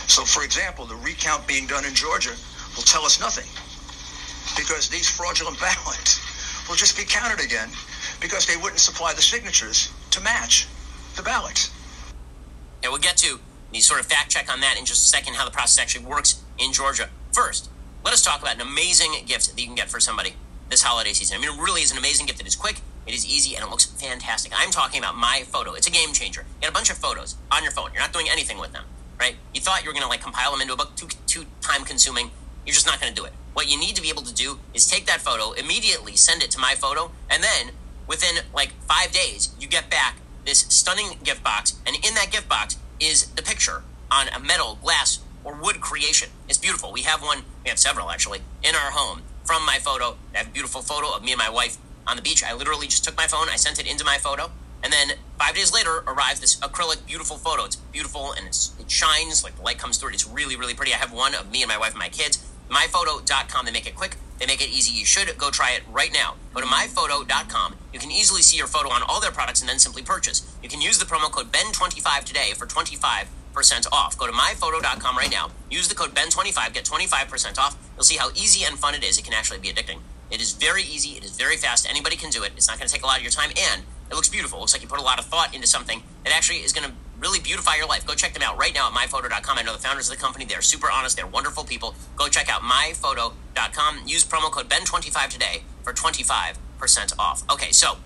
[0.07, 2.35] So, for example, the recount being done in Georgia
[2.75, 3.47] will tell us nothing
[4.57, 6.19] because these fraudulent ballots
[6.67, 7.69] will just be counted again
[8.19, 10.67] because they wouldn't supply the signatures to match
[11.15, 11.71] the ballots.
[12.83, 13.39] And we'll get to
[13.71, 16.05] the sort of fact check on that in just a second, how the process actually
[16.05, 17.09] works in Georgia.
[17.31, 17.69] First,
[18.03, 20.35] let us talk about an amazing gift that you can get for somebody
[20.69, 21.37] this holiday season.
[21.37, 22.41] I mean, it really is an amazing gift.
[22.41, 24.51] It is quick, it is easy, and it looks fantastic.
[24.55, 25.73] I'm talking about my photo.
[25.73, 26.41] It's a game changer.
[26.41, 27.91] You get a bunch of photos on your phone.
[27.93, 28.85] You're not doing anything with them,
[29.19, 29.35] right?
[29.53, 31.83] You thought you were going to like compile them into a book, too, too time
[31.83, 32.31] consuming.
[32.65, 33.33] You're just not going to do it.
[33.53, 36.51] What you need to be able to do is take that photo, immediately send it
[36.51, 37.73] to my photo, and then
[38.07, 41.79] within like five days, you get back this stunning gift box.
[41.85, 42.70] And in that gift box
[43.01, 46.29] is the picture on a metal, glass, or wood creation.
[46.47, 46.91] It's beautiful.
[46.91, 50.17] We have one, we have several actually, in our home from my photo.
[50.33, 52.43] I have a beautiful photo of me and my wife on the beach.
[52.43, 54.51] I literally just took my phone, I sent it into my photo,
[54.83, 57.65] and then five days later arrived this acrylic beautiful photo.
[57.65, 60.13] It's beautiful and it's, it shines, like the light comes through it.
[60.15, 60.93] It's really, really pretty.
[60.93, 62.47] I have one of me and my wife and my kids.
[62.69, 64.91] Myphoto.com, they make it quick, they make it easy.
[64.91, 66.33] You should go try it right now.
[66.55, 67.75] Go to myphoto.com.
[67.93, 70.51] You can easily see your photo on all their products and then simply purchase.
[70.63, 74.17] You can use the promo code BEN25 today for 25 percent off.
[74.17, 75.51] Go to myphoto.com right now.
[75.69, 77.77] Use the code BEN25, get 25% off.
[77.95, 79.19] You'll see how easy and fun it is.
[79.19, 79.99] It can actually be addicting.
[80.31, 81.17] It is very easy.
[81.17, 81.87] It is very fast.
[81.87, 82.53] Anybody can do it.
[82.55, 84.57] It's not going to take a lot of your time, and it looks beautiful.
[84.57, 86.89] It looks like you put a lot of thought into something that actually is going
[86.89, 88.05] to really beautify your life.
[88.05, 89.57] Go check them out right now at myphoto.com.
[89.57, 90.43] I know the founders of the company.
[90.43, 91.15] They're super honest.
[91.15, 91.95] They're wonderful people.
[92.15, 94.01] Go check out myphoto.com.
[94.05, 96.57] Use promo code BEN25 today for 25%
[97.19, 97.43] off.
[97.51, 97.97] Okay, so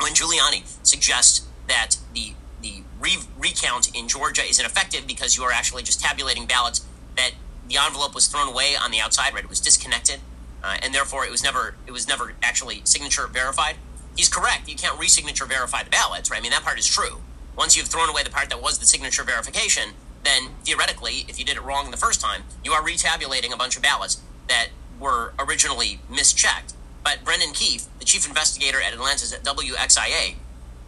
[0.00, 5.50] when Giuliani suggests that the the re- recount in Georgia is ineffective because you are
[5.50, 7.32] actually just tabulating ballots that
[7.68, 9.42] the envelope was thrown away on the outside, right?
[9.42, 10.20] It was disconnected,
[10.62, 13.76] uh, and therefore it was never it was never actually signature verified.
[14.16, 14.68] He's correct.
[14.68, 16.38] You can't resignature verify the ballots, right?
[16.38, 17.22] I mean that part is true.
[17.56, 19.90] Once you've thrown away the part that was the signature verification,
[20.24, 23.76] then theoretically, if you did it wrong the first time, you are retabulating a bunch
[23.76, 26.74] of ballots that were originally mischecked.
[27.04, 30.36] But Brendan Keefe, the chief investigator at Atlanta's WXIA,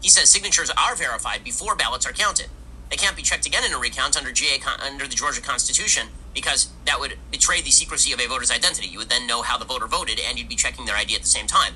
[0.00, 2.48] he says signatures are verified before ballots are counted.
[2.90, 6.68] They can't be checked again in a recount under GA under the Georgia Constitution because
[6.84, 8.86] that would betray the secrecy of a voter's identity.
[8.86, 11.22] You would then know how the voter voted, and you'd be checking their ID at
[11.22, 11.74] the same time.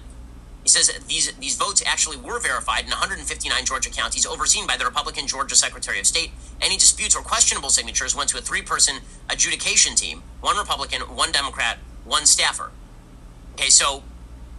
[0.69, 4.85] He says these these votes actually were verified in 159 Georgia counties, overseen by the
[4.85, 6.31] Republican Georgia Secretary of State.
[6.61, 8.97] Any disputes or questionable signatures went to a three-person
[9.31, 12.71] adjudication team: one Republican, one Democrat, one staffer.
[13.55, 14.03] Okay, so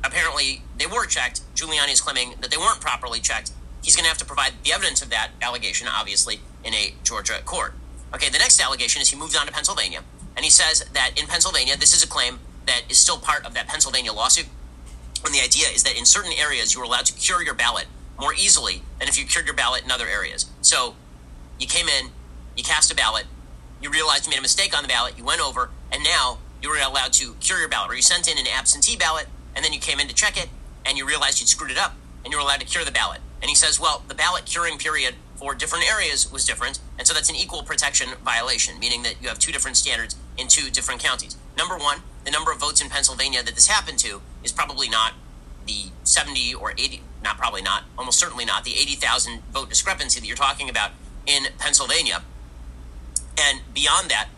[0.04, 1.42] apparently they were checked.
[1.54, 3.52] Giuliani is claiming that they weren't properly checked,
[3.84, 7.40] he's going to have to provide the evidence of that allegation, obviously, in a Georgia
[7.46, 7.76] court.
[8.16, 10.02] Okay, the next allegation is he moved on to Pennsylvania,
[10.36, 13.54] and he says that in Pennsylvania, this is a claim that is still part of
[13.54, 14.48] that Pennsylvania lawsuit.
[15.26, 17.86] And the idea is that in certain areas, you were allowed to cure your ballot
[18.20, 20.50] more easily than if you cured your ballot in other areas.
[20.62, 20.96] So
[21.60, 22.10] you came in,
[22.58, 23.26] you cast a ballot,
[23.82, 26.70] you realized you made a mistake on the ballot, you went over, and now you
[26.70, 27.92] were allowed to cure your ballot.
[27.92, 30.50] Or you sent in an absentee ballot, and then you came in to check it,
[30.86, 33.22] and you realized you'd screwed it up, and you were allowed to cure the ballot.
[33.42, 37.14] And he says, well, the ballot curing period for different areas was different, and so
[37.14, 41.02] that's an equal protection violation, meaning that you have two different standards in two different
[41.02, 41.38] counties.
[41.58, 45.14] Number one, the number of votes in Pennsylvania that this happened to is probably not
[45.66, 50.26] the 70 or 80, not probably not, almost certainly not the 80,000 vote discrepancy that
[50.26, 50.92] you're talking about
[51.26, 52.24] in Pennsylvania.
[53.38, 54.30] And beyond that,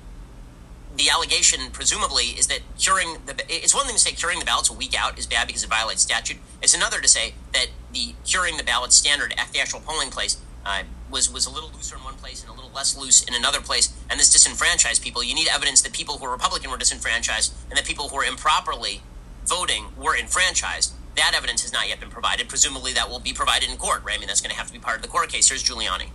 [0.96, 4.70] the allegation presumably is that curing the it's one thing to say curing the ballots
[4.70, 6.38] a week out is bad because it violates statute.
[6.62, 10.38] It's another to say that the curing the ballot standard at the actual polling place
[10.65, 13.34] uh, was was a little looser in one place and a little less loose in
[13.34, 15.24] another place, and this disenfranchised people.
[15.24, 18.24] You need evidence that people who are Republican were disenfranchised and that people who were
[18.24, 19.02] improperly
[19.45, 20.93] voting were enfranchised.
[21.15, 22.47] That evidence has not yet been provided.
[22.47, 24.15] Presumably, that will be provided in court, right?
[24.15, 25.50] I mean, that's going to have to be part of the court case.
[25.50, 26.10] Here's Giuliani.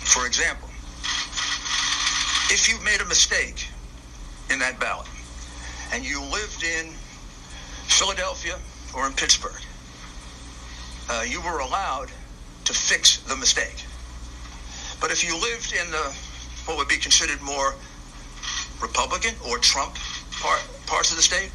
[0.00, 0.68] For example,
[2.48, 3.68] if you made a mistake
[4.50, 5.08] in that ballot
[5.92, 6.92] and you lived in
[7.88, 8.56] Philadelphia
[8.94, 9.60] or in Pittsburgh,
[11.08, 12.08] uh, you were allowed
[12.64, 13.84] to fix the mistake.
[15.00, 16.14] But if you lived in the
[16.66, 17.74] what would be considered more
[18.82, 19.96] Republican or Trump
[20.32, 21.50] part, parts of the state,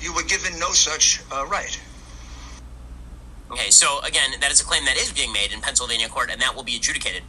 [0.00, 1.78] you were given no such uh, right.
[3.50, 6.40] Okay, so again, that is a claim that is being made in Pennsylvania court, and
[6.40, 7.22] that will be adjudicated.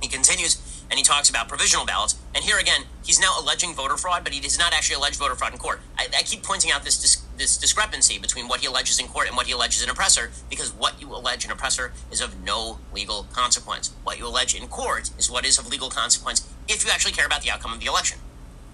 [0.00, 2.16] He continues and he talks about provisional ballots.
[2.34, 5.34] And here again, he's now alleging voter fraud, but he does not actually allege voter
[5.34, 5.80] fraud in court.
[5.98, 9.36] I, I keep pointing out this this discrepancy between what he alleges in court and
[9.36, 12.42] what he alleges in a presser, because what you allege in a presser is of
[12.42, 13.92] no legal consequence.
[14.04, 17.26] What you allege in court is what is of legal consequence if you actually care
[17.26, 18.18] about the outcome of the election.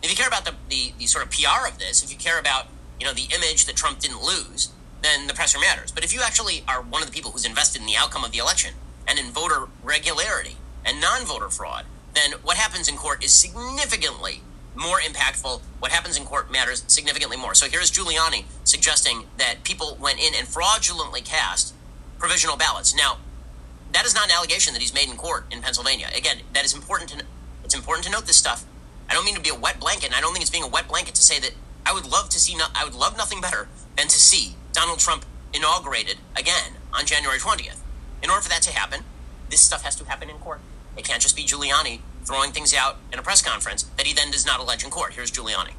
[0.03, 2.39] If you care about the, the, the sort of PR of this, if you care
[2.39, 2.69] about
[2.99, 4.71] you know the image that Trump didn't lose,
[5.03, 5.91] then the presser matters.
[5.91, 8.33] But if you actually are one of the people who's invested in the outcome of
[8.33, 8.75] the election
[9.07, 14.43] and in voter regularity and non-voter fraud, then what happens in court is significantly
[14.75, 15.61] more impactful.
[15.79, 17.55] What happens in court matters significantly more.
[17.55, 21.75] So here's Giuliani suggesting that people went in and fraudulently cast
[22.19, 22.95] provisional ballots.
[22.95, 23.19] Now,
[23.93, 26.09] that is not an allegation that he's made in court in Pennsylvania.
[26.17, 27.25] Again, that is important to
[27.65, 28.65] it's important to note this stuff.
[29.09, 30.69] I don't mean to be a wet blanket, and I don't think it's being a
[30.69, 31.53] wet blanket to say that
[31.85, 34.99] I would love to see no, I would love nothing better than to see Donald
[34.99, 37.79] Trump inaugurated again on January 20th.
[38.23, 39.05] In order for that to happen,
[39.51, 40.61] this stuff has to happen in court.
[40.97, 44.31] It can't just be Giuliani throwing things out in a press conference that he then
[44.31, 45.13] does not allege in court.
[45.13, 45.73] Here's Giuliani.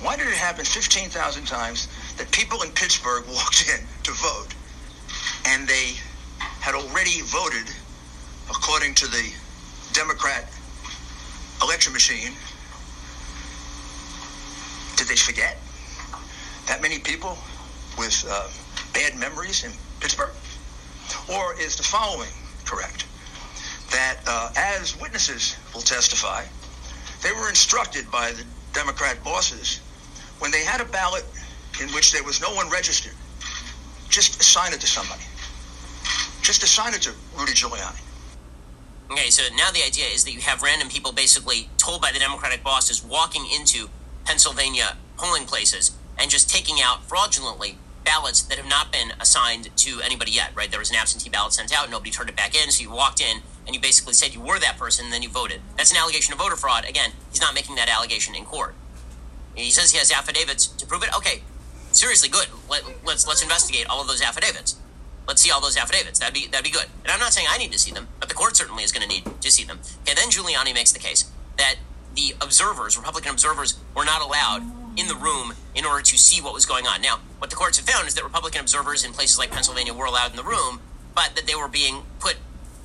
[0.00, 4.54] Why did it happen 15,000 times that people in Pittsburgh walked in to vote
[5.48, 5.92] and they
[6.60, 7.68] had already voted
[8.48, 9.30] according to the
[9.92, 10.50] Democrat
[11.60, 12.32] election machine?
[14.96, 15.58] Did they forget?
[16.68, 17.36] That many people
[17.98, 18.48] with uh,
[18.94, 20.32] bad memories in Pittsburgh?
[21.30, 22.32] Or is the following
[22.64, 23.04] correct?
[23.92, 26.44] That uh, as witnesses will testify,
[27.22, 29.80] they were instructed by the Democrat bosses
[30.38, 31.24] when they had a ballot
[31.80, 33.12] in which there was no one registered,
[34.08, 35.22] just assign it to somebody.
[36.42, 38.00] Just assign it to Rudy Giuliani.
[39.10, 42.18] Okay, so now the idea is that you have random people basically told by the
[42.18, 43.88] Democratic bosses walking into
[44.24, 50.00] Pennsylvania polling places and just taking out fraudulently ballots that have not been assigned to
[50.02, 50.70] anybody yet, right?
[50.70, 53.20] There was an absentee ballot sent out, nobody turned it back in, so you walked
[53.20, 55.60] in and you basically said you were that person, and then you voted.
[55.76, 56.84] That's an allegation of voter fraud.
[56.84, 58.74] Again, he's not making that allegation in court.
[59.54, 61.14] He says he has affidavits to prove it.
[61.16, 61.42] Okay,
[61.92, 62.48] seriously, good.
[62.68, 64.76] Let, let's let's investigate all of those affidavits.
[65.28, 66.18] Let's see all those affidavits.
[66.18, 66.86] That'd be that'd be good.
[67.04, 69.06] And I'm not saying I need to see them, but the court certainly is going
[69.06, 69.80] to need to see them.
[70.02, 71.76] Okay, then Giuliani makes the case that
[72.14, 74.62] the observers, Republican observers, were not allowed
[74.96, 77.00] in the room in order to see what was going on.
[77.00, 80.04] Now, what the courts have found is that Republican observers in places like Pennsylvania were
[80.04, 80.80] allowed in the room,
[81.14, 82.36] but that they were being put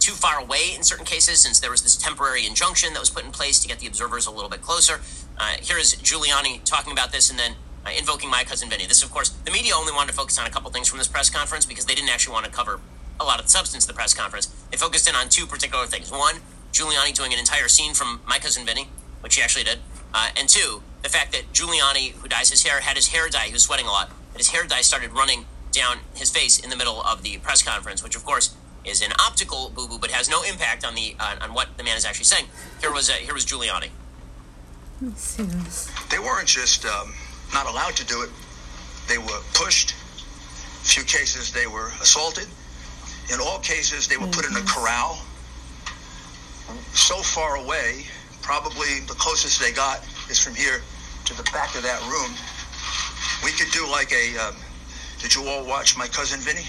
[0.07, 3.25] too far away in certain cases since there was this temporary injunction that was put
[3.25, 5.01] in place to get the observers a little bit closer.
[5.37, 8.85] Uh, here is Giuliani talking about this and then uh, invoking my cousin Vinny.
[8.85, 11.09] This, of course, the media only wanted to focus on a couple things from this
[11.09, 12.79] press conference because they didn't actually want to cover
[13.19, 14.47] a lot of the substance of the press conference.
[14.71, 16.09] They focused in on two particular things.
[16.09, 16.35] One,
[16.71, 18.87] Giuliani doing an entire scene from My Cousin Vinny,
[19.19, 19.79] which he actually did.
[20.13, 23.47] Uh, and two, the fact that Giuliani, who dyes his hair, had his hair dye,
[23.47, 26.69] he was sweating a lot, and his hair dye started running down his face in
[26.69, 28.55] the middle of the press conference, which, of course,
[28.87, 31.83] is an optical boo boo, but has no impact on the uh, on what the
[31.83, 32.45] man is actually saying.
[32.81, 33.89] Here was uh, here was Giuliani.
[35.01, 35.91] Let's see this.
[36.09, 37.13] They weren't just um,
[37.53, 38.29] not allowed to do it;
[39.07, 39.91] they were pushed.
[39.91, 42.47] A few cases they were assaulted.
[43.33, 45.19] In all cases, they were put in a corral
[46.93, 48.05] so far away.
[48.41, 50.81] Probably the closest they got is from here
[51.25, 52.31] to the back of that room.
[53.43, 54.37] We could do like a.
[54.37, 54.55] Um,
[55.19, 56.65] did you all watch My Cousin Vinny?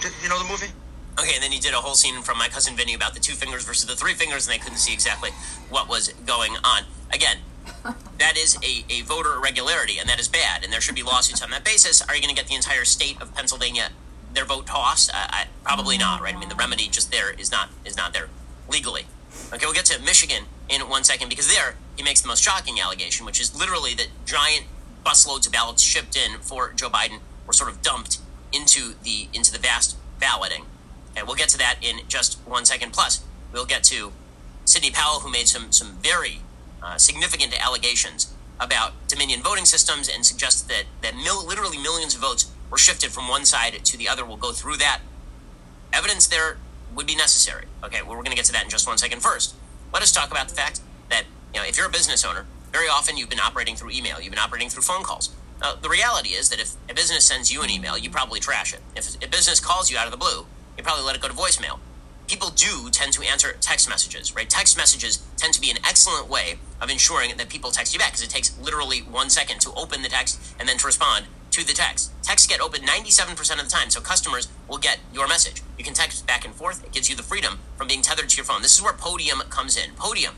[0.00, 0.72] Did, you know the movie?
[1.20, 3.34] Okay, and then he did a whole scene from my cousin Vinny about the two
[3.34, 5.30] fingers versus the three fingers, and they couldn't see exactly
[5.68, 6.84] what was going on.
[7.12, 7.38] Again,
[8.18, 11.42] that is a, a voter irregularity, and that is bad, and there should be lawsuits
[11.42, 12.00] on that basis.
[12.00, 13.90] Are you going to get the entire state of Pennsylvania
[14.32, 15.10] their vote tossed?
[15.10, 16.34] Uh, I, probably not, right?
[16.34, 18.28] I mean, the remedy just there is not is not there
[18.66, 19.04] legally.
[19.52, 22.80] Okay, we'll get to Michigan in one second because there he makes the most shocking
[22.80, 24.64] allegation, which is literally that giant
[25.04, 28.18] busloads of ballots shipped in for Joe Biden were sort of dumped
[28.52, 30.64] into the into the vast balloting.
[31.16, 32.92] And we'll get to that in just one second.
[32.92, 34.12] Plus, we'll get to
[34.64, 36.40] Sidney Powell, who made some some very
[36.82, 42.20] uh, significant allegations about Dominion voting systems and suggested that that mil- literally millions of
[42.20, 44.24] votes were shifted from one side to the other.
[44.24, 45.00] We'll go through that.
[45.92, 46.58] Evidence there
[46.94, 47.66] would be necessary.
[47.82, 49.20] Okay, well, we're going to get to that in just one second.
[49.20, 49.54] First,
[49.92, 52.88] let us talk about the fact that you know if you're a business owner, very
[52.88, 55.30] often you've been operating through email, you've been operating through phone calls.
[55.82, 58.80] The reality is that if a business sends you an email, you probably trash it.
[58.96, 60.46] If a business calls you out of the blue,
[60.80, 61.78] you probably let it go to voicemail.
[62.26, 64.48] People do tend to answer text messages, right?
[64.48, 68.12] Text messages tend to be an excellent way of ensuring that people text you back
[68.12, 71.66] because it takes literally one second to open the text and then to respond to
[71.66, 72.12] the text.
[72.22, 75.60] Texts get opened 97% of the time, so customers will get your message.
[75.76, 76.82] You can text back and forth.
[76.84, 78.62] It gives you the freedom from being tethered to your phone.
[78.62, 79.90] This is where Podium comes in.
[79.96, 80.36] Podium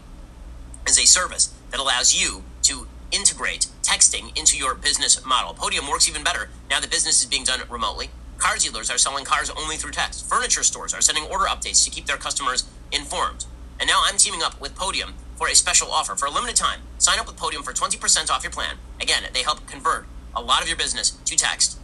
[0.88, 5.54] is a service that allows you to integrate texting into your business model.
[5.54, 8.08] Podium works even better now that business is being done remotely.
[8.42, 10.28] Car dealers are selling cars only through text.
[10.28, 13.44] Furniture stores are sending order updates to keep their customers informed.
[13.78, 16.16] And now I'm teaming up with Podium for a special offer.
[16.16, 18.78] For a limited time, sign up with Podium for 20% off your plan.
[19.00, 21.78] Again, they help convert a lot of your business to text.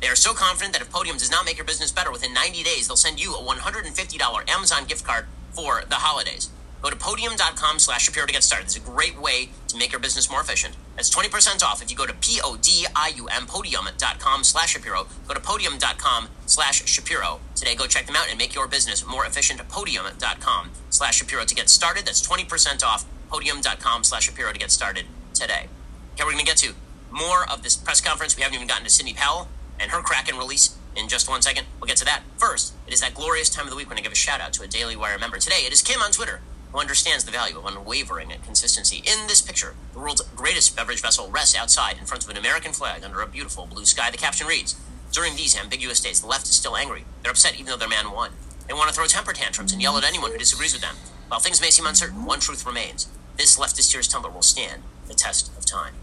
[0.00, 2.62] They are so confident that if Podium does not make your business better within 90
[2.62, 6.50] days, they'll send you a $150 Amazon gift card for the holidays.
[6.82, 8.66] Go to podium.com slash Shapiro to get started.
[8.66, 10.76] It's a great way to make your business more efficient.
[10.94, 15.06] That's 20% off if you go to P-O-D-I-U-M, podium.com slash Shapiro.
[15.26, 17.40] Go to podium.com slash Shapiro.
[17.54, 19.66] Today, go check them out and make your business more efficient.
[19.68, 22.06] Podium.com slash Shapiro to get started.
[22.06, 25.68] That's 20% off podium.com slash Shapiro to get started today.
[26.14, 26.74] Okay, we're going to get to
[27.10, 28.36] more of this press conference.
[28.36, 29.48] We haven't even gotten to Sidney Powell
[29.80, 31.66] and her Kraken release in just one second.
[31.80, 32.22] We'll get to that.
[32.38, 34.52] First, it is that glorious time of the week when I give a shout out
[34.54, 35.38] to a Daily Wire member.
[35.38, 36.40] Today, it is Kim on Twitter
[36.76, 38.98] who understands the value of unwavering consistency.
[38.98, 42.74] In this picture, the world's greatest beverage vessel rests outside in front of an American
[42.74, 44.10] flag under a beautiful blue sky.
[44.10, 44.78] The caption reads
[45.10, 47.06] During these ambiguous days, the left is still angry.
[47.22, 48.32] They're upset even though their man won.
[48.68, 50.96] They want to throw temper tantrums and yell at anyone who disagrees with them.
[51.28, 53.08] While things may seem uncertain, one truth remains
[53.38, 55.94] this leftist tears tumbler will stand the test of time.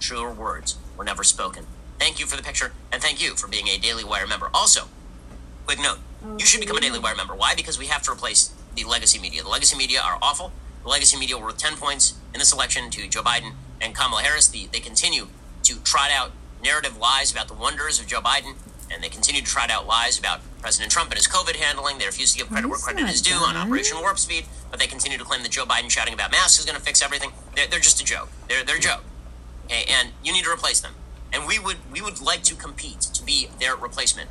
[0.00, 1.66] Truer words were never spoken.
[1.98, 4.48] Thank you for the picture, and thank you for being a Daily Wire member.
[4.54, 4.88] Also,
[5.66, 5.98] quick note
[6.38, 7.34] you should become a Daily Wire member.
[7.34, 7.54] Why?
[7.54, 9.42] Because we have to replace the legacy media.
[9.42, 10.52] The legacy media are awful.
[10.82, 14.22] The legacy media were worth 10 points in this election to Joe Biden and Kamala
[14.22, 14.48] Harris.
[14.48, 15.28] The, they continue
[15.64, 18.54] to trot out narrative lies about the wonders of Joe Biden,
[18.90, 21.98] and they continue to trot out lies about President Trump and his COVID handling.
[21.98, 24.86] They refuse to give credit where credit is due on Operation Warp Speed, but they
[24.86, 27.32] continue to claim that Joe Biden shouting about masks is going to fix everything.
[27.54, 28.28] They're, they're just a joke.
[28.48, 29.04] They're, they're a joke.
[29.66, 30.94] Okay, and you need to replace them.
[31.32, 34.30] And we would we would like to compete to be their replacement.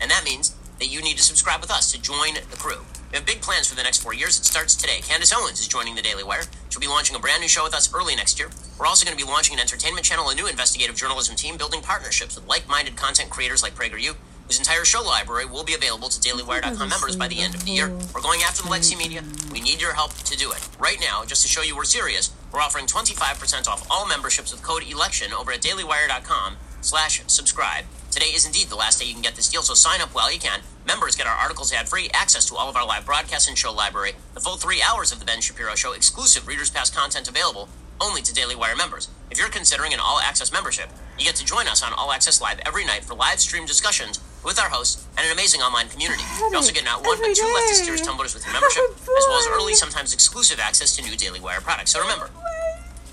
[0.00, 2.84] And that means that you need to subscribe with us to join the crew.
[3.10, 4.38] We have big plans for the next four years.
[4.38, 5.00] It starts today.
[5.00, 6.42] Candace Owens is joining the Daily Wire.
[6.68, 8.50] She'll be launching a brand new show with us early next year.
[8.78, 11.80] We're also going to be launching an entertainment channel, a new investigative journalism team, building
[11.82, 16.20] partnerships with like-minded content creators like PragerU, whose entire show library will be available to
[16.20, 17.90] DailyWire.com members by the end of the year.
[18.14, 19.22] We're going after the legacy media.
[19.52, 20.68] We need your help to do it.
[20.78, 24.62] Right now, just to show you we're serious, we're offering 25% off all memberships with
[24.62, 27.84] code ELECTION over at DailyWire.com slash subscribe.
[28.12, 30.32] Today is indeed the last day you can get this deal, so sign up while
[30.32, 30.60] you can.
[30.86, 33.72] Members get our articles ad free, access to all of our live broadcasts and show
[33.72, 37.68] library, the full three hours of The Ben Shapiro Show, exclusive Readers Pass content available
[38.00, 39.08] only to Daily Wire members.
[39.30, 42.40] If you're considering an all access membership, you get to join us on All Access
[42.40, 46.22] Live every night for live stream discussions with our hosts and an amazing online community.
[46.38, 49.38] You also get not one but two leftist tears tumblers with your membership, as well
[49.38, 51.92] as early, sometimes exclusive access to new Daily Wire products.
[51.92, 52.30] So remember,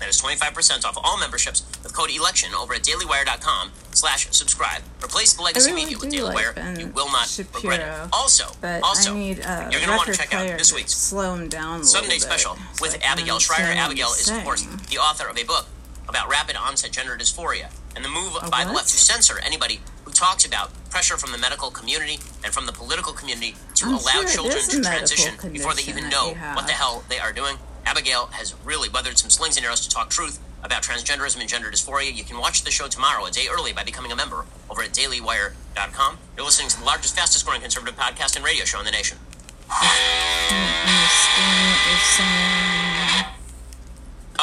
[0.04, 4.82] that is 25% off all memberships with code ELECTION over at dailywire.com slash subscribe.
[5.02, 6.76] Replace the legacy really media with Daily like Wire.
[6.78, 8.12] You will not Shapiro, regret it.
[8.12, 8.44] Also,
[8.82, 11.84] also, need a you're going to want to check out this week's slow him down
[11.84, 13.64] Sunday special so with Abigail Shrier.
[13.64, 15.66] Abigail is, of course, the author of a book
[16.06, 18.76] about rapid onset gender dysphoria and the move by the what?
[18.76, 22.72] left to censor anybody who talks about pressure from the medical community and from the
[22.72, 26.72] political community to I'm allow sure children to transition before they even know what the
[26.74, 27.56] hell they are doing.
[27.86, 31.70] Abigail has really weathered some slings and arrows to talk truth about transgenderism and gender
[31.70, 32.14] dysphoria.
[32.14, 34.90] You can watch the show tomorrow, a day early, by becoming a member over at
[34.90, 36.18] dailywire.com.
[36.36, 39.18] You're listening to the largest, fastest growing conservative podcast and radio show in the nation.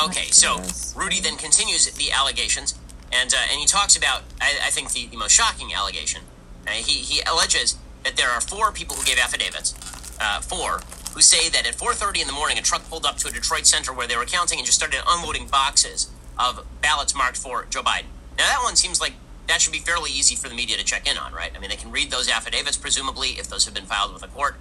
[0.05, 0.61] Okay, so
[0.95, 2.79] Rudy then continues the allegations,
[3.11, 6.21] and uh, and he talks about I, I think the, the most shocking allegation.
[6.65, 9.75] Uh, he he alleges that there are four people who gave affidavits,
[10.19, 10.81] uh, four
[11.13, 13.67] who say that at 4:30 in the morning a truck pulled up to a Detroit
[13.67, 17.83] center where they were counting and just started unloading boxes of ballots marked for Joe
[17.83, 18.05] Biden.
[18.37, 19.13] Now that one seems like
[19.47, 21.51] that should be fairly easy for the media to check in on, right?
[21.55, 24.27] I mean, they can read those affidavits presumably if those have been filed with a
[24.27, 24.55] court.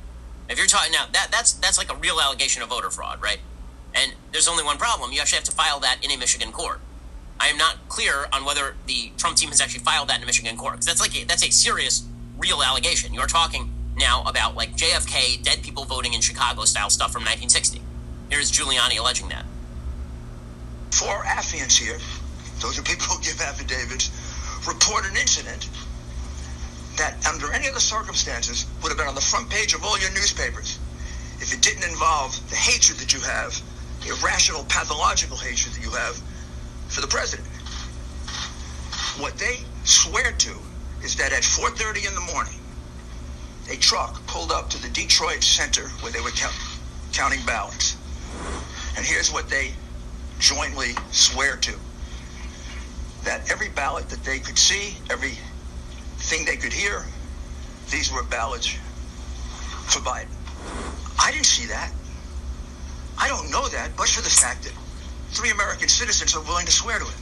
[0.48, 3.38] If you're talking now, that that's that's like a real allegation of voter fraud, right?
[3.94, 5.12] And there's only one problem.
[5.12, 6.80] You actually have to file that in a Michigan court.
[7.38, 10.26] I am not clear on whether the Trump team has actually filed that in a
[10.26, 13.14] Michigan court because that's like a, that's a serious, real allegation.
[13.14, 17.80] You're talking now about like JFK, dead people voting in Chicago style stuff from 1960.
[18.30, 19.44] Here's Giuliani alleging that.
[20.90, 21.98] Four affiants here,
[22.60, 24.10] those are people who give affidavits,
[24.66, 25.68] report an incident
[26.96, 30.10] that under any other circumstances would have been on the front page of all your
[30.10, 30.78] newspapers
[31.40, 33.56] if it didn't involve the hatred that you have,
[34.02, 36.20] the irrational, pathological hatred that you have
[36.88, 37.48] for the president.
[39.18, 40.54] What they swear to
[41.02, 42.59] is that at 4.30 in the morning,
[43.70, 46.54] a truck pulled up to the Detroit Center where they were count,
[47.12, 47.96] counting ballots.
[48.96, 49.72] And here's what they
[50.38, 51.74] jointly swear to.
[53.24, 55.38] That every ballot that they could see, every
[56.18, 57.04] thing they could hear,
[57.90, 58.66] these were ballots
[59.86, 60.28] for Biden.
[61.18, 61.92] I didn't see that.
[63.18, 64.72] I don't know that, but for the fact that
[65.30, 67.19] three American citizens are willing to swear to it.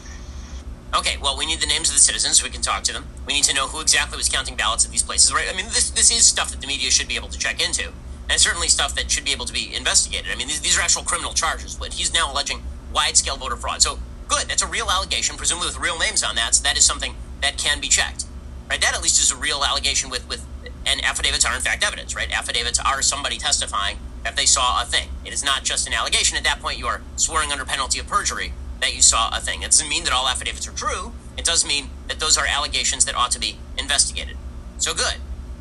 [0.97, 3.05] Okay, well, we need the names of the citizens so we can talk to them.
[3.27, 5.47] We need to know who exactly was counting ballots at these places, right?
[5.53, 7.93] I mean, this this is stuff that the media should be able to check into,
[8.31, 10.33] and certainly stuff that should be able to be investigated.
[10.33, 12.63] I mean, these, these are actual criminal charges, but he's now alleging
[12.93, 13.83] wide-scale voter fraud.
[13.83, 16.55] So, good, that's a real allegation, presumably with real names on that.
[16.55, 18.25] So that is something that can be checked,
[18.71, 18.81] right?
[18.81, 20.47] That at least is a real allegation with with,
[20.87, 22.33] and affidavits are in fact evidence, right?
[22.33, 25.11] Affidavits are somebody testifying that they saw a thing.
[25.27, 26.39] It is not just an allegation.
[26.39, 29.63] At that point, you are swearing under penalty of perjury that you saw a thing.
[29.63, 31.13] It doesn't mean that all affidavits are true.
[31.37, 34.37] It does mean that those are allegations that ought to be investigated.
[34.79, 35.17] So good.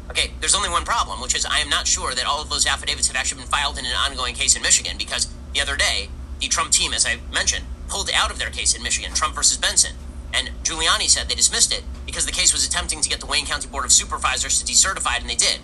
[0.10, 2.66] Okay, there's only one problem, which is I am not sure that all of those
[2.66, 6.10] affidavits have actually been filed in an ongoing case in Michigan because the other day,
[6.40, 9.58] the Trump team, as I mentioned, pulled out of their case in Michigan, Trump versus
[9.58, 9.96] Benson.
[10.34, 13.46] And Giuliani said they dismissed it because the case was attempting to get the Wayne
[13.46, 15.60] County Board of Supervisors to decertify it, and they did.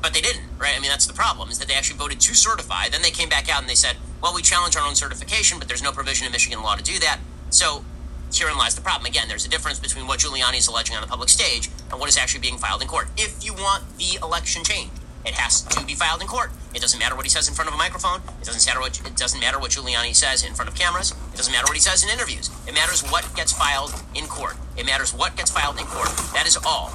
[0.00, 0.74] But they didn't, right?
[0.76, 2.88] I mean, that's the problem, is that they actually voted to certify.
[2.88, 5.68] Then they came back out and they said, well, we challenge our own certification, but
[5.68, 7.18] there's no provision in Michigan law to do that.
[7.50, 7.84] So
[8.32, 9.06] herein lies the problem.
[9.06, 12.08] Again, there's a difference between what Giuliani is alleging on the public stage and what
[12.08, 13.08] is actually being filed in court.
[13.16, 14.90] If you want the election change,
[15.24, 16.50] it has to be filed in court.
[16.74, 18.20] It doesn't matter what he says in front of a microphone.
[18.40, 21.12] It doesn't matter what it doesn't matter what Giuliani says in front of cameras.
[21.32, 22.50] It doesn't matter what he says in interviews.
[22.66, 24.56] It matters what gets filed in court.
[24.76, 26.08] It matters what gets filed in court.
[26.32, 26.92] That is all.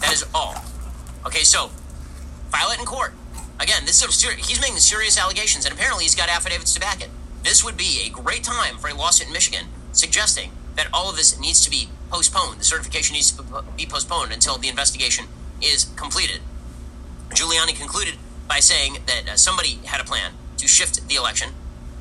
[0.00, 0.56] That is all.
[1.26, 1.70] Okay, so
[2.50, 3.14] file it in court.
[3.58, 7.00] Again, this is a, he's making serious allegations, and apparently he's got affidavits to back
[7.00, 7.10] it.
[7.42, 11.16] This would be a great time for a lawsuit in Michigan suggesting that all of
[11.16, 12.60] this needs to be postponed.
[12.60, 13.42] The certification needs to
[13.76, 15.26] be postponed until the investigation
[15.62, 16.40] is completed.
[17.30, 18.16] Giuliani concluded
[18.46, 21.50] by saying that uh, somebody had a plan to shift the election,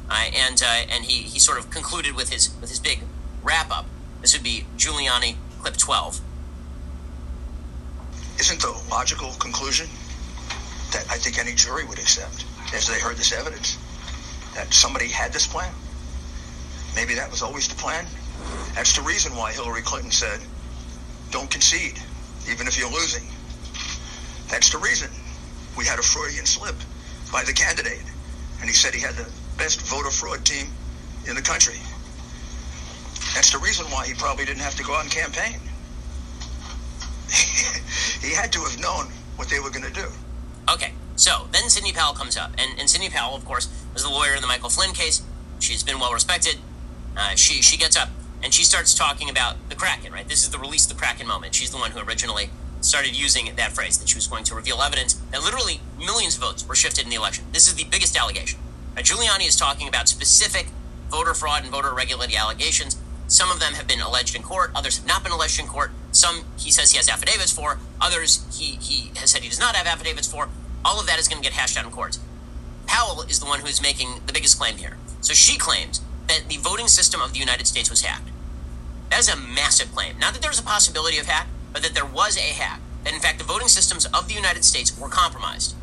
[0.10, 3.00] uh, and uh, and he, he sort of concluded with his with his big
[3.43, 3.86] wrap up.
[4.22, 6.20] This would be Giuliani clip twelve.
[8.39, 9.88] Isn't the logical conclusion
[10.96, 13.78] that I think any jury would accept as they heard this evidence
[14.56, 15.74] that somebody had this plan?
[16.96, 18.06] Maybe that was always the plan.
[18.74, 20.39] That's the reason why Hillary Clinton said,
[21.32, 22.00] don't concede,
[22.50, 23.28] even if you're losing.
[24.48, 25.12] That's the reason
[25.78, 26.76] we had a Freudian slip
[27.30, 28.06] by the candidate.
[28.62, 30.68] And he said he had the best voter fraud team
[31.28, 31.76] in the country.
[33.36, 35.60] That's the reason why he probably didn't have to go out and campaign.
[38.24, 40.08] he had to have known what they were going to do.
[40.70, 42.51] Okay, so then Sidney Powell comes up.
[42.57, 45.22] And, and Sidney Powell, of course, was the lawyer in the Michael Flynn case.
[45.59, 46.57] She's been well respected.
[47.16, 48.09] Uh, she, she gets up
[48.43, 50.28] and she starts talking about the Kraken, right?
[50.28, 51.55] This is the release the Kraken moment.
[51.55, 52.49] She's the one who originally
[52.82, 56.41] started using that phrase that she was going to reveal evidence that literally millions of
[56.41, 57.45] votes were shifted in the election.
[57.51, 58.59] This is the biggest allegation.
[58.95, 60.68] Now, Giuliani is talking about specific
[61.09, 62.97] voter fraud and voter irregularity allegations.
[63.28, 65.91] Some of them have been alleged in court, others have not been alleged in court.
[66.11, 69.76] Some he says he has affidavits for, others he, he has said he does not
[69.76, 70.49] have affidavits for.
[70.84, 72.19] All of that is going to get hashed out in court.
[72.86, 74.97] Powell is the one who is making the biggest claim here.
[75.21, 78.30] So she claims that the voting system of the United States was hacked.
[79.09, 80.19] That is a massive claim.
[80.19, 82.80] Not that there's a possibility of hack, but that there was a hack.
[83.03, 85.76] That in fact the voting systems of the United States were compromised.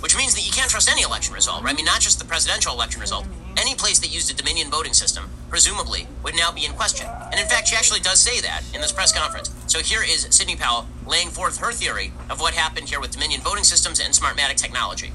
[0.00, 1.74] Which means that you can't trust any election result, right?
[1.74, 3.26] I mean, not just the presidential election result.
[3.56, 7.06] Any place that used a Dominion voting system, presumably, would now be in question.
[7.30, 9.50] And in fact, she actually does say that in this press conference.
[9.66, 13.40] So here is Sidney Powell laying forth her theory of what happened here with Dominion
[13.40, 15.12] voting systems and Smartmatic technology.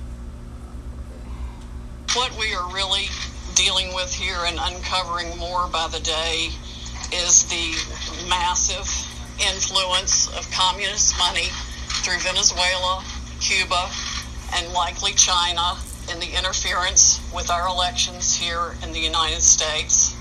[2.14, 3.08] What we are really
[3.56, 6.50] dealing with here and uncovering more by the day
[7.12, 8.88] is the massive
[9.40, 11.48] influence of communist money
[12.04, 13.04] through Venezuela,
[13.40, 13.90] Cuba,
[14.54, 15.76] and likely China
[16.12, 20.16] in the interference with our elections here in the United States.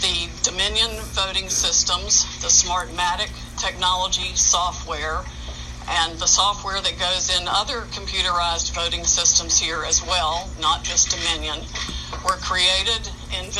[0.00, 5.20] The Dominion voting systems, the Smartmatic technology software,
[5.88, 11.10] and the software that goes in other computerized voting systems here as well, not just
[11.10, 11.60] Dominion,
[12.24, 13.50] were created in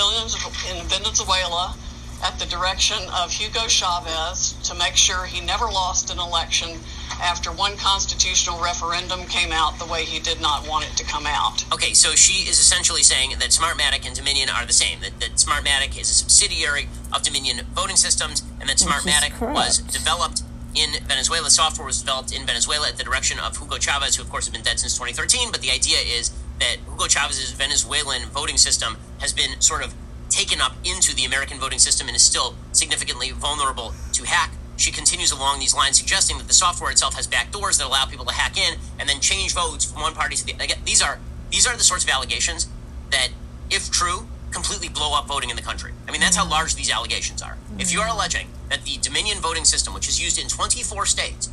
[0.89, 1.75] Venezuela
[2.23, 6.79] at the direction of Hugo Chavez to make sure he never lost an election
[7.21, 11.27] after one constitutional referendum came out the way he did not want it to come
[11.27, 11.65] out.
[11.73, 15.37] Okay, so she is essentially saying that Smartmatic and Dominion are the same, that, that
[15.37, 20.43] Smartmatic is a subsidiary of Dominion voting systems, and that Smartmatic was developed
[20.75, 21.51] in Venezuela.
[21.51, 24.53] Software was developed in Venezuela at the direction of Hugo Chavez, who, of course, has
[24.53, 25.51] been dead since 2013.
[25.51, 29.95] But the idea is that Hugo Chavez's Venezuelan voting system has been sort of
[30.29, 34.53] taken up into the American voting system and is still significantly vulnerable to hack.
[34.81, 38.25] She continues along these lines, suggesting that the software itself has backdoors that allow people
[38.25, 40.65] to hack in and then change votes from one party to the other.
[40.87, 41.21] These are
[41.51, 42.67] these are the sorts of allegations
[43.11, 43.29] that,
[43.71, 45.93] if true, completely blow up voting in the country.
[46.09, 47.59] I mean, that's how large these allegations are.
[47.79, 51.51] If you are alleging that the Dominion voting system, which is used in 24 states,